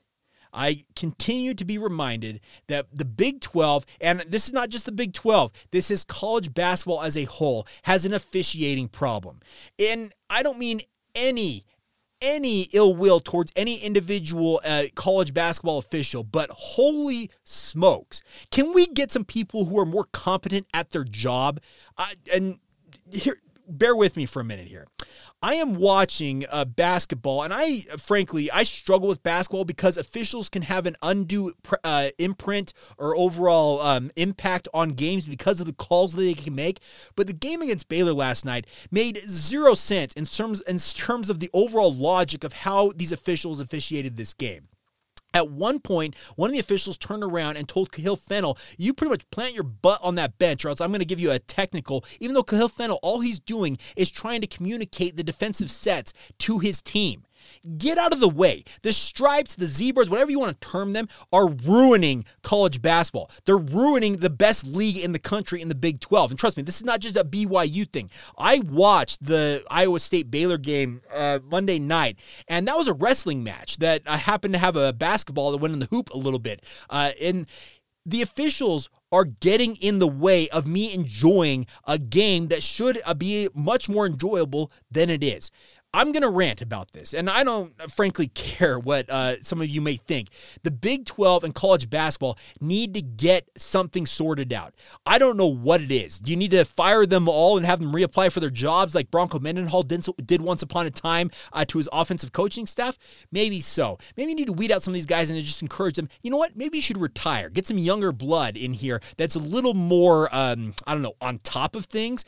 I 0.53 0.83
continue 0.95 1.53
to 1.55 1.65
be 1.65 1.77
reminded 1.77 2.41
that 2.67 2.87
the 2.91 3.05
Big 3.05 3.41
12, 3.41 3.85
and 4.01 4.19
this 4.27 4.47
is 4.47 4.53
not 4.53 4.69
just 4.69 4.85
the 4.85 4.91
Big 4.91 5.13
12, 5.13 5.67
this 5.71 5.89
is 5.89 6.03
college 6.03 6.53
basketball 6.53 7.01
as 7.01 7.17
a 7.17 7.23
whole, 7.23 7.67
has 7.83 8.05
an 8.05 8.13
officiating 8.13 8.87
problem. 8.87 9.39
And 9.79 10.13
I 10.29 10.43
don't 10.43 10.59
mean 10.59 10.81
any 11.15 11.65
any 12.23 12.69
ill 12.71 12.95
will 12.95 13.19
towards 13.19 13.51
any 13.55 13.75
individual 13.75 14.61
uh, 14.65 14.85
college 14.95 15.33
basketball 15.33 15.77
official, 15.77 16.23
but 16.23 16.49
holy 16.49 17.29
smokes, 17.43 18.21
can 18.49 18.73
we 18.73 18.87
get 18.87 19.11
some 19.11 19.25
people 19.25 19.65
who 19.65 19.77
are 19.77 19.85
more 19.85 20.05
competent 20.05 20.65
at 20.73 20.91
their 20.91 21.03
job? 21.03 21.59
Uh, 21.97 22.07
and 22.33 22.59
here, 23.11 23.37
bear 23.67 23.95
with 23.95 24.15
me 24.15 24.25
for 24.25 24.39
a 24.39 24.43
minute 24.43 24.67
here. 24.67 24.87
I 25.41 25.55
am 25.55 25.75
watching 25.75 26.45
uh, 26.49 26.63
basketball, 26.65 27.43
and 27.43 27.53
I, 27.53 27.79
frankly, 27.97 28.49
I 28.49 28.63
struggle 28.63 29.09
with 29.09 29.23
basketball 29.23 29.65
because 29.65 29.97
officials 29.97 30.49
can 30.49 30.61
have 30.61 30.85
an 30.85 30.95
undue 31.01 31.53
uh, 31.83 32.09
imprint 32.17 32.73
or 32.97 33.15
overall 33.15 33.81
um, 33.81 34.09
impact 34.15 34.67
on 34.73 34.91
games 34.91 35.27
because 35.27 35.59
of 35.59 35.67
the 35.67 35.73
calls 35.73 36.13
that 36.13 36.21
they 36.21 36.33
can 36.33 36.55
make. 36.55 36.79
But 37.15 37.27
the 37.27 37.33
game 37.33 37.61
against 37.61 37.89
Baylor 37.89 38.13
last 38.13 38.45
night 38.45 38.67
made 38.89 39.17
zero 39.27 39.73
sense 39.73 40.13
in 40.13 40.25
terms 40.25 40.61
in 40.61 40.77
terms 40.77 41.29
of 41.29 41.39
the 41.39 41.49
overall 41.53 41.93
logic 41.93 42.43
of 42.43 42.53
how 42.53 42.93
these 42.95 43.11
officials 43.11 43.59
officiated 43.59 44.15
this 44.15 44.33
game. 44.33 44.69
At 45.33 45.49
one 45.49 45.79
point, 45.79 46.15
one 46.35 46.49
of 46.49 46.53
the 46.53 46.59
officials 46.59 46.97
turned 46.97 47.23
around 47.23 47.57
and 47.57 47.67
told 47.67 47.91
Kahil 47.91 48.19
Fennell, 48.19 48.57
You 48.77 48.93
pretty 48.93 49.09
much 49.09 49.29
plant 49.31 49.55
your 49.55 49.63
butt 49.63 49.99
on 50.03 50.15
that 50.15 50.37
bench, 50.37 50.63
or 50.63 50.69
else 50.69 50.79
I'm 50.79 50.91
going 50.91 50.99
to 50.99 51.05
give 51.05 51.19
you 51.19 51.31
a 51.31 51.39
technical. 51.39 52.05
Even 52.19 52.35
though 52.35 52.43
Kahil 52.43 52.69
Fennell, 52.69 52.99
all 53.01 53.21
he's 53.21 53.39
doing 53.39 53.77
is 53.95 54.11
trying 54.11 54.41
to 54.41 54.47
communicate 54.47 55.17
the 55.17 55.23
defensive 55.23 55.71
sets 55.71 56.13
to 56.39 56.59
his 56.59 56.81
team. 56.81 57.23
Get 57.77 57.97
out 57.97 58.13
of 58.13 58.19
the 58.19 58.29
way. 58.29 58.63
The 58.81 58.93
stripes, 58.93 59.55
the 59.55 59.65
zebras, 59.65 60.09
whatever 60.09 60.31
you 60.31 60.39
want 60.39 60.59
to 60.59 60.67
term 60.67 60.93
them, 60.93 61.07
are 61.31 61.47
ruining 61.49 62.25
college 62.41 62.81
basketball. 62.81 63.31
They're 63.45 63.57
ruining 63.57 64.17
the 64.17 64.29
best 64.29 64.65
league 64.65 64.97
in 64.97 65.11
the 65.11 65.19
country 65.19 65.61
in 65.61 65.69
the 65.69 65.75
Big 65.75 65.99
12. 65.99 66.31
And 66.31 66.39
trust 66.39 66.57
me, 66.57 66.63
this 66.63 66.77
is 66.77 66.85
not 66.85 66.99
just 66.99 67.17
a 67.17 67.23
BYU 67.23 67.89
thing. 67.89 68.09
I 68.37 68.59
watched 68.59 69.23
the 69.23 69.63
Iowa 69.69 69.99
State 69.99 70.29
Baylor 70.31 70.57
game 70.57 71.01
uh, 71.13 71.39
Monday 71.43 71.79
night, 71.79 72.19
and 72.47 72.67
that 72.67 72.77
was 72.77 72.87
a 72.87 72.93
wrestling 72.93 73.43
match 73.43 73.77
that 73.77 74.01
I 74.05 74.17
happened 74.17 74.53
to 74.53 74.59
have 74.59 74.75
a 74.75 74.93
basketball 74.93 75.51
that 75.51 75.57
went 75.57 75.73
in 75.73 75.79
the 75.79 75.87
hoop 75.87 76.09
a 76.11 76.17
little 76.17 76.39
bit. 76.39 76.63
Uh, 76.89 77.11
and 77.21 77.47
the 78.05 78.21
officials 78.21 78.89
are 79.11 79.25
getting 79.25 79.75
in 79.75 79.99
the 79.99 80.07
way 80.07 80.49
of 80.49 80.67
me 80.67 80.93
enjoying 80.93 81.67
a 81.85 81.97
game 81.97 82.47
that 82.47 82.63
should 82.63 82.99
uh, 83.05 83.13
be 83.13 83.47
much 83.53 83.87
more 83.87 84.05
enjoyable 84.05 84.71
than 84.91 85.09
it 85.09 85.23
is. 85.23 85.51
I'm 85.95 86.11
going 86.11 86.23
to 86.23 86.29
rant 86.29 86.61
about 86.61 86.91
this, 86.91 87.13
and 87.13 87.29
I 87.29 87.43
don't 87.43 87.71
frankly 87.91 88.27
care 88.27 88.79
what 88.79 89.07
uh, 89.11 89.41
some 89.43 89.61
of 89.61 89.67
you 89.67 89.79
may 89.79 89.95
think. 89.95 90.29
The 90.63 90.71
Big 90.71 91.05
12 91.05 91.43
and 91.43 91.53
college 91.53 91.87
basketball 91.87 92.39
need 92.59 92.95
to 92.95 93.01
get 93.01 93.47
something 93.57 94.07
sorted 94.07 94.51
out. 94.51 94.73
I 95.05 95.19
don't 95.19 95.37
know 95.37 95.47
what 95.47 95.81
it 95.81 95.91
is. 95.91 96.17
Do 96.17 96.31
you 96.31 96.37
need 96.37 96.49
to 96.51 96.65
fire 96.65 97.05
them 97.05 97.29
all 97.29 97.57
and 97.57 97.65
have 97.65 97.79
them 97.79 97.91
reapply 97.91 98.31
for 98.31 98.39
their 98.39 98.49
jobs 98.49 98.95
like 98.95 99.11
Bronco 99.11 99.37
Mendenhall 99.37 99.83
did, 99.83 100.03
did 100.25 100.41
once 100.41 100.63
upon 100.63 100.87
a 100.87 100.91
time 100.91 101.29
uh, 101.53 101.63
to 101.65 101.77
his 101.77 101.87
offensive 101.93 102.31
coaching 102.31 102.65
staff? 102.65 102.97
Maybe 103.31 103.59
so. 103.59 103.99
Maybe 104.17 104.31
you 104.31 104.35
need 104.35 104.47
to 104.47 104.53
weed 104.53 104.71
out 104.71 104.81
some 104.81 104.93
of 104.93 104.95
these 104.95 105.05
guys 105.05 105.29
and 105.29 105.39
just 105.39 105.61
encourage 105.61 105.95
them. 105.95 106.09
You 106.23 106.31
know 106.31 106.37
what? 106.37 106.55
Maybe 106.55 106.79
you 106.79 106.81
should 106.81 106.97
retire. 106.97 107.49
Get 107.49 107.67
some 107.67 107.77
younger 107.77 108.11
blood 108.11 108.57
in 108.57 108.73
here 108.73 108.99
that's 109.17 109.35
a 109.35 109.39
little 109.39 109.75
more, 109.75 110.27
um, 110.35 110.73
I 110.87 110.93
don't 110.93 111.03
know, 111.03 111.13
on 111.21 111.37
top 111.39 111.75
of 111.75 111.85
things 111.85 112.25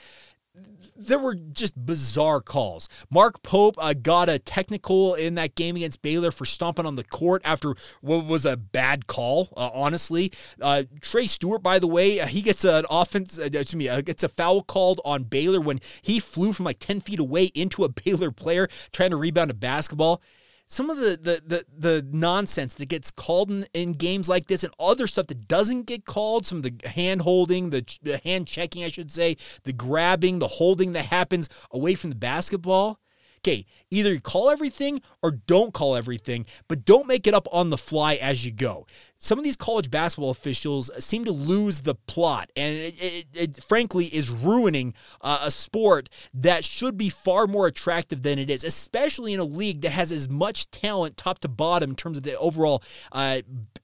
there 0.96 1.20
were 1.20 1.36
just 1.36 1.74
bizarre 1.86 2.42
calls. 2.42 2.88
Mark 3.12 3.44
Pope 3.44 3.76
uh, 3.78 3.94
got 3.94 4.30
a 4.30 4.40
technical 4.40 5.14
in 5.14 5.36
that 5.36 5.56
game 5.56 5.76
against 5.76 6.02
Baylor 6.02 6.32
for 6.32 6.46
stomping 6.46 6.86
on 6.86 6.96
the 6.96 7.04
court 7.04 7.42
after 7.44 7.76
what 8.02 8.26
was 8.26 8.46
a 8.46 8.56
bad 8.56 9.08
call, 9.08 9.50
uh, 9.58 9.70
honestly. 9.74 10.32
Uh, 10.62 10.84
Trey 11.02 11.28
Stewart, 11.28 11.62
by 11.62 11.80
the 11.80 11.88
way, 11.88 12.20
uh, 12.20 12.28
he 12.28 12.42
gets 12.42 12.64
an 12.64 12.86
offense, 12.90 13.38
uh, 13.38 13.44
excuse 13.44 13.76
me, 13.76 13.90
uh, 13.90 14.02
gets 14.02 14.24
a 14.24 14.30
foul 14.30 14.64
called 14.64 15.02
on 15.04 15.24
Baylor 15.24 15.60
when 15.60 15.80
he 16.02 16.20
flew 16.20 16.54
from 16.54 16.66
like 16.66 16.80
10 16.80 17.02
feet 17.02 17.20
away 17.20 17.46
into 17.56 17.84
a 17.84 17.90
Baylor 18.06 18.32
player 18.32 18.68
trying 18.92 19.12
to 19.12 19.18
rebound 19.18 19.52
a 19.52 19.56
basketball 19.56 20.22
some 20.68 20.90
of 20.90 20.98
the 20.98 21.18
the 21.22 21.42
the, 21.46 21.66
the 21.78 22.08
nonsense 22.12 22.74
that 22.76 22.88
gets 22.88 23.12
called 23.12 23.50
in, 23.52 23.66
in, 23.74 23.94
games 23.94 24.28
like 24.28 24.48
this 24.48 24.64
and 24.64 24.74
other 24.80 25.08
stuff 25.08 25.28
that 25.28 25.48
doesn't 25.48 25.84
get 25.84 26.06
called 26.06 26.46
some 26.46 26.60
of 26.60 26.64
the 26.64 26.90
hand 26.90 27.22
holding 27.22 27.70
the, 27.70 27.86
the 28.02 28.20
hand 28.24 28.48
checking 28.48 28.84
i 28.84 28.88
should 28.88 29.12
say 29.12 29.38
the 29.64 29.74
grabbing 29.74 30.40
the 30.40 30.48
holding 30.48 30.92
that 30.94 31.06
happens 31.06 31.50
away 31.72 31.96
from 31.96 32.10
the 32.10 32.16
basketball 32.16 33.00
okay, 33.46 33.66
either 33.92 34.14
you 34.14 34.20
call 34.20 34.50
everything 34.50 35.02
or 35.22 35.32
don't 35.32 35.74
call 35.74 35.96
everything, 35.96 36.46
but 36.68 36.84
don't 36.84 37.08
make 37.08 37.28
it 37.28 37.34
up 37.34 37.48
on 37.52 37.70
the 37.70 37.78
fly 37.78 38.16
as 38.16 38.44
you 38.44 38.52
go. 38.52 38.88
Some 39.20 39.38
of 39.38 39.44
these 39.44 39.56
college 39.56 39.92
basketball 39.92 40.32
officials 40.32 40.90
seem 41.04 41.26
to 41.26 41.32
lose 41.32 41.82
the 41.82 41.96
plot, 41.96 42.52
and 42.56 42.76
it, 42.76 42.96
it, 43.02 43.26
it 43.34 43.64
frankly 43.64 44.08
is 44.08 44.30
ruining 44.30 44.96
uh, 45.22 45.40
a 45.44 45.52
sport 45.52 46.10
that 46.34 46.64
should 46.64 46.98
be 46.98 47.10
far 47.10 47.46
more 47.46 47.68
attractive 47.68 48.24
than 48.24 48.40
it 48.40 48.50
is, 48.50 48.64
especially 48.64 49.34
in 49.34 49.40
a 49.40 49.46
league 49.46 49.82
that 49.82 49.92
has 49.92 50.12
as 50.12 50.28
much 50.28 50.70
talent 50.72 51.16
top 51.16 51.40
to 51.40 51.48
bottom 51.48 51.92
in 51.92 51.96
terms 51.96 52.18
of 52.18 52.24
the 52.24 52.38
overall 52.40 52.82
uh, 53.12 53.42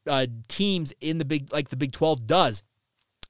uh, 0.08 0.26
teams 0.48 0.92
in 1.02 1.20
the 1.20 1.26
big 1.26 1.54
like 1.54 1.70
the 1.70 1.78
Big 1.78 1.92
12 1.92 2.26
does 2.26 2.64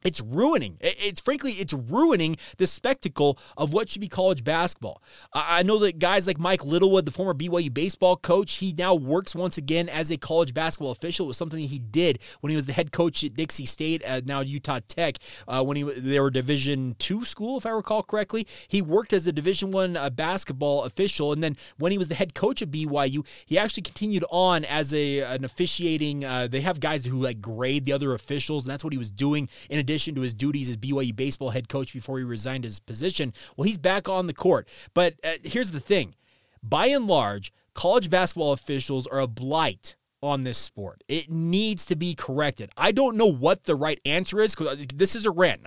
it's 0.04 0.22
ruining. 0.22 0.78
It's 0.80 1.20
frankly 1.20 1.54
it's 1.54 1.74
ruining 1.74 2.38
the 2.58 2.68
spectacle 2.68 3.38
of 3.58 3.74
what 3.74 3.90
should 3.90 4.02
be 4.02 4.08
college 4.08 4.44
basketball. 4.44 5.02
I 5.34 5.64
know 5.64 5.78
that 5.80 6.00
guys 6.00 6.28
like 6.28 6.40
mike 6.40 6.66
littlewood 6.66 7.06
the 7.06 7.12
former 7.12 7.34
byu 7.34 7.74
baseball 7.74 8.16
coach 8.18 8.54
he 8.54 8.74
now 8.78 8.96
works 8.96 9.36
once 9.36 9.58
again 9.58 9.90
as 9.90 10.12
a 10.12 10.18
college 10.18 10.54
basketball 10.54 10.92
official. 10.92 11.26
It 11.26 11.28
was 11.28 11.38
something 11.38 11.60
he 11.60 11.80
did 11.80 12.20
when 12.42 12.50
he 12.50 12.56
was 12.56 12.66
the 12.66 12.74
head 12.74 12.92
coach 12.92 13.24
at 13.24 13.36
dixie 13.36 13.66
state 13.66 14.04
uh, 14.06 14.22
now 14.26 14.42
utah 14.42 14.80
tech 14.88 15.18
uh, 15.48 15.64
when 15.64 15.78
he 15.78 15.84
they 15.84 16.20
were 16.20 16.32
division 16.32 16.96
two 16.98 17.24
school 17.24 17.58
if 17.58 17.66
i 17.66 17.70
recall 17.70 18.04
correctly. 18.04 18.48
He 18.68 18.82
worked 18.82 19.14
as 19.14 19.28
a 19.28 19.32
division 19.32 19.72
one 19.72 19.96
uh, 19.96 20.10
basketball 20.10 20.84
official 20.84 21.32
and 21.32 21.44
then 21.44 21.58
when 21.78 21.92
he 21.92 21.98
was 21.98 22.08
the 22.08 22.16
head 22.16 22.34
coach 22.34 22.62
at 22.62 22.72
byu 22.72 23.26
he 23.46 23.58
actually 23.58 23.84
continued 23.84 24.26
on 24.32 24.66
as 24.66 24.94
a 24.94 25.20
an 25.20 25.46
officiating 25.46 26.26
uh, 26.26 26.48
they 26.48 26.62
have 26.62 26.80
guys 26.80 27.06
who 27.06 27.22
like 27.22 27.40
grade 27.40 27.86
the 27.86 27.94
other 27.94 28.14
officials 28.14 28.66
and 28.66 28.72
that's 28.72 28.84
what 28.84 28.94
he 28.94 28.98
was 28.98 29.12
doing 29.12 29.48
in 29.70 29.78
addition 29.80 29.91
addition 29.92 30.16
to 30.16 30.22
his 30.22 30.34
duties 30.34 30.70
as 30.70 30.78
BYU 30.78 31.14
baseball 31.14 31.50
head 31.50 31.68
coach 31.68 31.94
before 31.94 32.18
he 32.18 32.24
resigned 32.24 32.64
his 32.64 32.80
position. 32.80 33.34
Well, 33.58 33.66
he's 33.66 33.78
back 33.78 34.08
on 34.08 34.28
the 34.28 34.34
court. 34.34 34.70
But 34.94 35.16
uh, 35.24 35.34
here's 35.44 35.72
the 35.72 35.82
thing 35.82 36.16
by 36.64 36.88
and 36.88 37.08
large, 37.08 37.52
college 37.74 38.10
basketball 38.10 38.54
officials 38.54 39.06
are 39.08 39.20
a 39.20 39.28
blight 39.28 39.98
on 40.24 40.42
this 40.42 40.58
sport. 40.58 41.04
It 41.08 41.30
needs 41.30 41.86
to 41.88 41.96
be 41.96 42.16
corrected. 42.16 42.70
I 42.78 42.92
don't 42.92 43.18
know 43.18 43.32
what 43.32 43.66
the 43.66 43.76
right 43.76 44.00
answer 44.06 44.40
is 44.40 44.56
because 44.56 44.80
uh, 44.80 44.86
this 44.94 45.16
is 45.16 45.26
a 45.26 45.32
rant. 45.32 45.62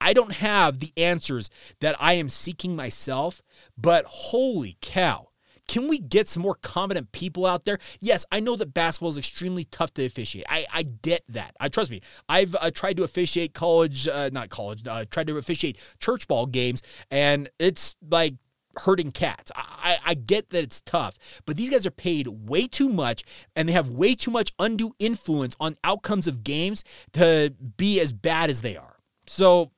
I 0.00 0.12
don't 0.12 0.32
have 0.32 0.80
the 0.80 0.92
answers 0.96 1.50
that 1.80 1.94
I 2.00 2.14
am 2.14 2.28
seeking 2.28 2.74
myself, 2.74 3.40
but 3.78 4.04
holy 4.06 4.78
cow. 4.80 5.28
Can 5.68 5.88
we 5.88 5.98
get 5.98 6.28
some 6.28 6.42
more 6.42 6.56
competent 6.56 7.12
people 7.12 7.46
out 7.46 7.64
there? 7.64 7.78
Yes, 8.00 8.26
I 8.30 8.40
know 8.40 8.56
that 8.56 8.74
basketball 8.74 9.10
is 9.10 9.18
extremely 9.18 9.64
tough 9.64 9.94
to 9.94 10.04
officiate. 10.04 10.46
I, 10.48 10.66
I 10.72 10.82
get 10.82 11.22
that. 11.28 11.54
I 11.60 11.68
trust 11.68 11.90
me. 11.90 12.00
I've 12.28 12.54
uh, 12.60 12.70
tried 12.70 12.96
to 12.98 13.04
officiate 13.04 13.54
college, 13.54 14.06
uh, 14.08 14.30
not 14.32 14.50
college, 14.50 14.86
uh, 14.86 15.04
tried 15.10 15.26
to 15.28 15.38
officiate 15.38 15.78
church 16.00 16.28
ball 16.28 16.46
games, 16.46 16.82
and 17.10 17.48
it's 17.58 17.96
like 18.10 18.34
hurting 18.78 19.12
cats. 19.12 19.50
I, 19.54 19.98
I 20.04 20.14
get 20.14 20.50
that 20.50 20.62
it's 20.62 20.80
tough, 20.80 21.16
but 21.46 21.56
these 21.56 21.70
guys 21.70 21.86
are 21.86 21.90
paid 21.92 22.26
way 22.28 22.66
too 22.66 22.88
much 22.88 23.22
and 23.54 23.68
they 23.68 23.72
have 23.72 23.88
way 23.88 24.14
too 24.14 24.30
much 24.30 24.52
undue 24.58 24.92
influence 24.98 25.56
on 25.60 25.76
outcomes 25.84 26.26
of 26.26 26.42
games 26.42 26.84
to 27.12 27.54
be 27.76 28.00
as 28.00 28.12
bad 28.12 28.50
as 28.50 28.62
they 28.62 28.76
are. 28.76 28.96
So 29.26 29.70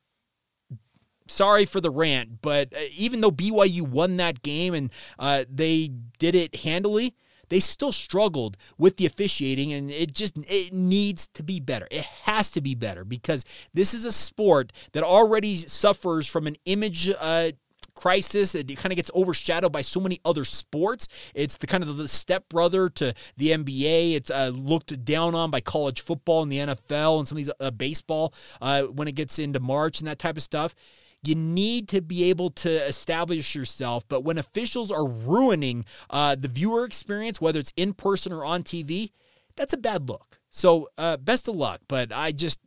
sorry 1.26 1.64
for 1.64 1.80
the 1.80 1.90
rant, 1.90 2.40
but 2.42 2.72
uh, 2.74 2.80
even 2.96 3.20
though 3.20 3.30
BYU 3.30 3.82
won 3.82 4.16
that 4.16 4.42
game 4.42 4.74
and 4.74 4.92
uh, 5.18 5.44
they 5.50 5.90
did 6.18 6.34
it 6.34 6.56
handily, 6.56 7.14
they 7.48 7.60
still 7.60 7.92
struggled 7.92 8.56
with 8.76 8.96
the 8.96 9.06
officiating 9.06 9.72
and 9.72 9.90
it 9.90 10.12
just 10.12 10.36
it 10.36 10.72
needs 10.72 11.28
to 11.28 11.44
be 11.44 11.60
better 11.60 11.86
it 11.92 12.04
has 12.04 12.50
to 12.50 12.60
be 12.60 12.74
better 12.74 13.04
because 13.04 13.44
this 13.72 13.94
is 13.94 14.04
a 14.04 14.10
sport 14.10 14.72
that 14.90 15.04
already 15.04 15.54
suffers 15.54 16.26
from 16.26 16.48
an 16.48 16.56
image 16.64 17.08
uh, 17.20 17.52
crisis. 17.96 18.54
It 18.54 18.68
kind 18.76 18.92
of 18.92 18.96
gets 18.96 19.10
overshadowed 19.14 19.72
by 19.72 19.82
so 19.82 19.98
many 19.98 20.20
other 20.24 20.44
sports. 20.44 21.08
It's 21.34 21.56
the 21.56 21.66
kind 21.66 21.82
of 21.82 21.96
the 21.96 22.06
stepbrother 22.06 22.88
to 22.90 23.14
the 23.36 23.48
NBA. 23.48 24.14
It's 24.14 24.30
uh, 24.30 24.52
looked 24.54 25.04
down 25.04 25.34
on 25.34 25.50
by 25.50 25.60
college 25.60 26.02
football 26.02 26.42
and 26.42 26.52
the 26.52 26.58
NFL 26.58 27.18
and 27.18 27.26
some 27.26 27.36
of 27.36 27.44
these 27.44 27.52
uh, 27.58 27.72
baseball 27.72 28.32
uh, 28.60 28.82
when 28.82 29.08
it 29.08 29.16
gets 29.16 29.40
into 29.40 29.58
March 29.58 29.98
and 29.98 30.06
that 30.06 30.20
type 30.20 30.36
of 30.36 30.42
stuff. 30.42 30.74
You 31.22 31.34
need 31.34 31.88
to 31.88 32.00
be 32.00 32.24
able 32.24 32.50
to 32.50 32.70
establish 32.70 33.54
yourself. 33.54 34.06
But 34.08 34.22
when 34.22 34.38
officials 34.38 34.90
are 34.92 35.06
ruining 35.06 35.84
uh, 36.10 36.36
the 36.36 36.48
viewer 36.48 36.84
experience, 36.84 37.40
whether 37.40 37.58
it's 37.58 37.72
in 37.76 37.94
person 37.94 38.32
or 38.32 38.44
on 38.44 38.62
TV, 38.62 39.10
that's 39.56 39.72
a 39.72 39.78
bad 39.78 40.08
look. 40.08 40.38
So 40.50 40.88
uh, 40.96 41.16
best 41.16 41.48
of 41.48 41.56
luck. 41.56 41.80
But 41.88 42.12
I 42.12 42.32
just 42.32 42.60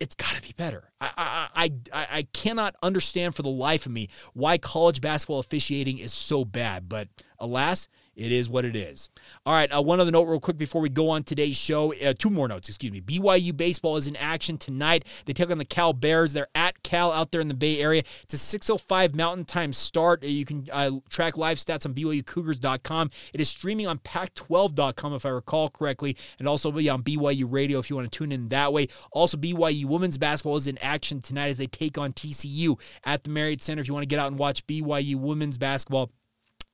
it's 0.00 0.14
got 0.14 0.34
to 0.34 0.42
be 0.42 0.52
better. 0.56 0.90
I, 1.00 1.48
I, 1.54 1.72
I, 1.92 2.06
I 2.10 2.22
cannot 2.32 2.74
understand 2.82 3.34
for 3.34 3.42
the 3.42 3.48
life 3.48 3.86
of 3.86 3.92
me 3.92 4.08
why 4.34 4.58
college 4.58 5.00
basketball 5.00 5.38
officiating 5.38 5.98
is 5.98 6.12
so 6.12 6.44
bad. 6.44 6.88
But 6.88 7.08
alas, 7.38 7.88
it 8.16 8.32
is 8.32 8.48
what 8.48 8.64
it 8.64 8.74
is. 8.74 9.10
All 9.44 9.52
right, 9.52 9.70
uh, 9.72 9.82
one 9.82 10.00
other 10.00 10.10
note, 10.10 10.24
real 10.24 10.40
quick, 10.40 10.56
before 10.56 10.80
we 10.80 10.88
go 10.88 11.10
on 11.10 11.22
today's 11.22 11.56
show. 11.56 11.92
Uh, 11.94 12.14
two 12.18 12.30
more 12.30 12.48
notes, 12.48 12.68
excuse 12.68 12.90
me. 12.90 13.00
BYU 13.00 13.54
baseball 13.54 13.96
is 13.98 14.06
in 14.06 14.16
action 14.16 14.56
tonight. 14.56 15.06
They 15.26 15.34
take 15.34 15.50
on 15.50 15.58
the 15.58 15.64
Cal 15.66 15.92
Bears. 15.92 16.32
They're 16.32 16.48
at 16.54 16.82
Cal 16.82 17.12
out 17.12 17.30
there 17.30 17.42
in 17.42 17.48
the 17.48 17.54
Bay 17.54 17.78
Area. 17.80 18.02
It's 18.22 18.34
a 18.34 18.38
6:05 18.38 19.14
Mountain 19.14 19.44
Time 19.44 19.72
start. 19.72 20.24
Uh, 20.24 20.28
you 20.28 20.46
can 20.46 20.66
uh, 20.72 20.92
track 21.10 21.36
live 21.36 21.58
stats 21.58 21.84
on 21.84 21.94
BYUCougars.com. 21.94 23.10
It 23.34 23.40
is 23.40 23.48
streaming 23.48 23.86
on 23.86 23.98
Pac12.com, 23.98 25.14
if 25.14 25.26
I 25.26 25.30
recall 25.30 25.68
correctly, 25.68 26.16
and 26.38 26.48
also 26.48 26.72
be 26.72 26.88
on 26.88 27.02
BYU 27.02 27.44
Radio 27.48 27.78
if 27.78 27.90
you 27.90 27.96
want 27.96 28.10
to 28.10 28.18
tune 28.18 28.32
in 28.32 28.48
that 28.48 28.72
way. 28.72 28.88
Also, 29.12 29.36
BYU 29.36 29.84
women's 29.84 30.16
basketball 30.16 30.56
is 30.56 30.66
in 30.66 30.78
action 30.78 31.20
tonight 31.20 31.48
as 31.48 31.58
they 31.58 31.66
take 31.66 31.98
on 31.98 32.14
TCU 32.14 32.80
at 33.04 33.24
the 33.24 33.30
Marriott 33.30 33.60
Center. 33.60 33.82
If 33.82 33.88
you 33.88 33.94
want 33.94 34.04
to 34.04 34.08
get 34.08 34.18
out 34.18 34.28
and 34.28 34.38
watch 34.38 34.66
BYU 34.66 35.16
women's 35.16 35.58
basketball. 35.58 36.10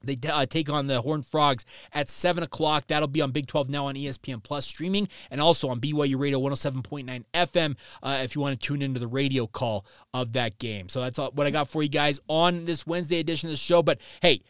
They 0.04 0.16
uh, 0.28 0.46
take 0.46 0.70
on 0.70 0.86
the 0.86 1.00
Horned 1.00 1.26
Frogs 1.26 1.64
at 1.92 2.08
7 2.08 2.42
o'clock. 2.42 2.86
That'll 2.88 3.08
be 3.08 3.20
on 3.20 3.30
Big 3.30 3.46
12 3.46 3.68
now 3.70 3.86
on 3.86 3.94
ESPN 3.94 4.42
Plus 4.42 4.66
streaming 4.66 5.08
and 5.30 5.40
also 5.40 5.68
on 5.68 5.80
BYU 5.80 6.18
Radio 6.18 6.40
107.9 6.40 7.24
FM 7.34 7.76
uh, 8.02 8.20
if 8.22 8.34
you 8.34 8.40
want 8.40 8.60
to 8.60 8.66
tune 8.66 8.82
into 8.82 9.00
the 9.00 9.06
radio 9.06 9.46
call 9.46 9.86
of 10.14 10.32
that 10.34 10.58
game. 10.58 10.88
So 10.88 11.00
that's 11.00 11.18
what 11.18 11.46
I 11.46 11.50
got 11.50 11.68
for 11.68 11.82
you 11.82 11.88
guys 11.88 12.20
on 12.28 12.64
this 12.64 12.86
Wednesday 12.86 13.18
edition 13.18 13.48
of 13.48 13.52
the 13.52 13.58
show. 13.58 13.82
But 13.82 14.00
hey, 14.20 14.42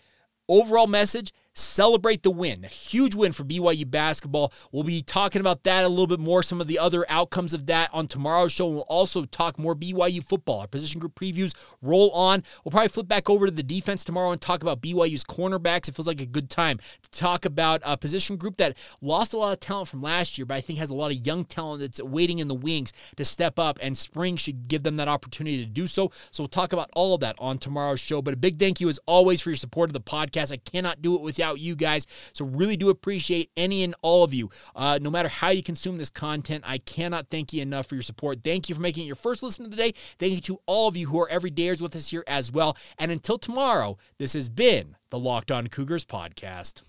overall 0.48 0.86
message 0.86 1.32
celebrate 1.54 2.22
the 2.22 2.30
win. 2.30 2.64
A 2.64 2.68
huge 2.68 3.14
win 3.14 3.32
for 3.32 3.44
BYU 3.44 3.90
basketball. 3.90 4.52
We'll 4.70 4.84
be 4.84 5.02
talking 5.02 5.40
about 5.40 5.64
that 5.64 5.84
a 5.84 5.88
little 5.88 6.06
bit 6.06 6.20
more, 6.20 6.42
some 6.42 6.60
of 6.60 6.66
the 6.66 6.78
other 6.78 7.04
outcomes 7.08 7.52
of 7.52 7.66
that 7.66 7.90
on 7.92 8.06
tomorrow's 8.06 8.52
show. 8.52 8.68
We'll 8.68 8.80
also 8.82 9.24
talk 9.24 9.58
more 9.58 9.74
BYU 9.74 10.22
football. 10.22 10.60
Our 10.60 10.66
position 10.66 11.00
group 11.00 11.14
previews 11.14 11.54
roll 11.80 12.10
on. 12.10 12.42
We'll 12.64 12.70
probably 12.70 12.88
flip 12.88 13.08
back 13.08 13.28
over 13.28 13.46
to 13.46 13.52
the 13.52 13.62
defense 13.62 14.04
tomorrow 14.04 14.30
and 14.30 14.40
talk 14.40 14.62
about 14.62 14.80
BYU's 14.80 15.24
cornerbacks. 15.24 15.88
It 15.88 15.94
feels 15.94 16.06
like 16.06 16.20
a 16.20 16.26
good 16.26 16.48
time 16.48 16.78
to 17.02 17.10
talk 17.10 17.44
about 17.44 17.82
a 17.84 17.96
position 17.96 18.36
group 18.36 18.56
that 18.56 18.76
lost 19.00 19.34
a 19.34 19.36
lot 19.36 19.52
of 19.52 19.60
talent 19.60 19.88
from 19.88 20.02
last 20.02 20.38
year, 20.38 20.46
but 20.46 20.54
I 20.54 20.60
think 20.60 20.78
has 20.78 20.90
a 20.90 20.94
lot 20.94 21.12
of 21.12 21.26
young 21.26 21.44
talent 21.44 21.80
that's 21.80 22.00
waiting 22.02 22.38
in 22.38 22.48
the 22.48 22.54
wings 22.54 22.92
to 23.16 23.24
step 23.24 23.58
up, 23.58 23.78
and 23.82 23.96
spring 23.96 24.36
should 24.36 24.68
give 24.68 24.82
them 24.82 24.96
that 24.96 25.08
opportunity 25.08 25.58
to 25.58 25.70
do 25.70 25.86
so. 25.86 26.10
So 26.30 26.42
we'll 26.42 26.48
talk 26.48 26.72
about 26.72 26.90
all 26.94 27.14
of 27.14 27.20
that 27.20 27.36
on 27.38 27.58
tomorrow's 27.58 28.00
show. 28.00 28.22
But 28.22 28.34
a 28.34 28.36
big 28.36 28.58
thank 28.58 28.80
you 28.80 28.88
as 28.88 28.98
always 29.06 29.40
for 29.40 29.50
your 29.50 29.56
support 29.56 29.90
of 29.90 29.94
the 29.94 30.00
podcast. 30.00 30.52
I 30.52 30.56
cannot 30.56 31.02
do 31.02 31.14
it 31.14 31.20
without 31.20 31.41
you 31.50 31.76
guys. 31.76 32.06
So, 32.32 32.44
really 32.44 32.76
do 32.76 32.90
appreciate 32.90 33.50
any 33.56 33.84
and 33.84 33.94
all 34.02 34.24
of 34.24 34.34
you. 34.34 34.50
Uh, 34.74 34.98
no 35.00 35.10
matter 35.10 35.28
how 35.28 35.50
you 35.50 35.62
consume 35.62 35.98
this 35.98 36.10
content, 36.10 36.64
I 36.66 36.78
cannot 36.78 37.28
thank 37.30 37.52
you 37.52 37.62
enough 37.62 37.86
for 37.86 37.94
your 37.94 38.02
support. 38.02 38.40
Thank 38.42 38.68
you 38.68 38.74
for 38.74 38.80
making 38.80 39.04
it 39.04 39.06
your 39.06 39.16
first 39.16 39.42
listen 39.42 39.64
of 39.64 39.70
the 39.70 39.76
day. 39.76 39.92
Thank 40.18 40.32
you 40.32 40.40
to 40.40 40.58
all 40.66 40.88
of 40.88 40.96
you 40.96 41.08
who 41.08 41.20
are 41.20 41.28
every 41.28 41.52
everydayers 41.52 41.82
with 41.82 41.94
us 41.94 42.08
here 42.08 42.24
as 42.26 42.52
well. 42.52 42.76
And 42.98 43.10
until 43.10 43.38
tomorrow, 43.38 43.98
this 44.18 44.32
has 44.34 44.48
been 44.48 44.96
the 45.10 45.18
Locked 45.18 45.50
On 45.50 45.66
Cougars 45.68 46.04
podcast. 46.04 46.82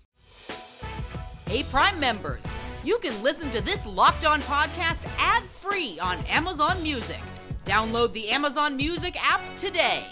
Hey, 1.46 1.62
Prime 1.64 2.00
members, 2.00 2.42
you 2.82 2.98
can 2.98 3.22
listen 3.22 3.50
to 3.50 3.60
this 3.60 3.84
Locked 3.86 4.24
On 4.24 4.40
podcast 4.42 4.98
ad 5.18 5.44
free 5.44 5.98
on 6.00 6.18
Amazon 6.26 6.82
Music. 6.82 7.20
Download 7.64 8.12
the 8.12 8.28
Amazon 8.28 8.76
Music 8.76 9.16
app 9.20 9.40
today. 9.56 10.04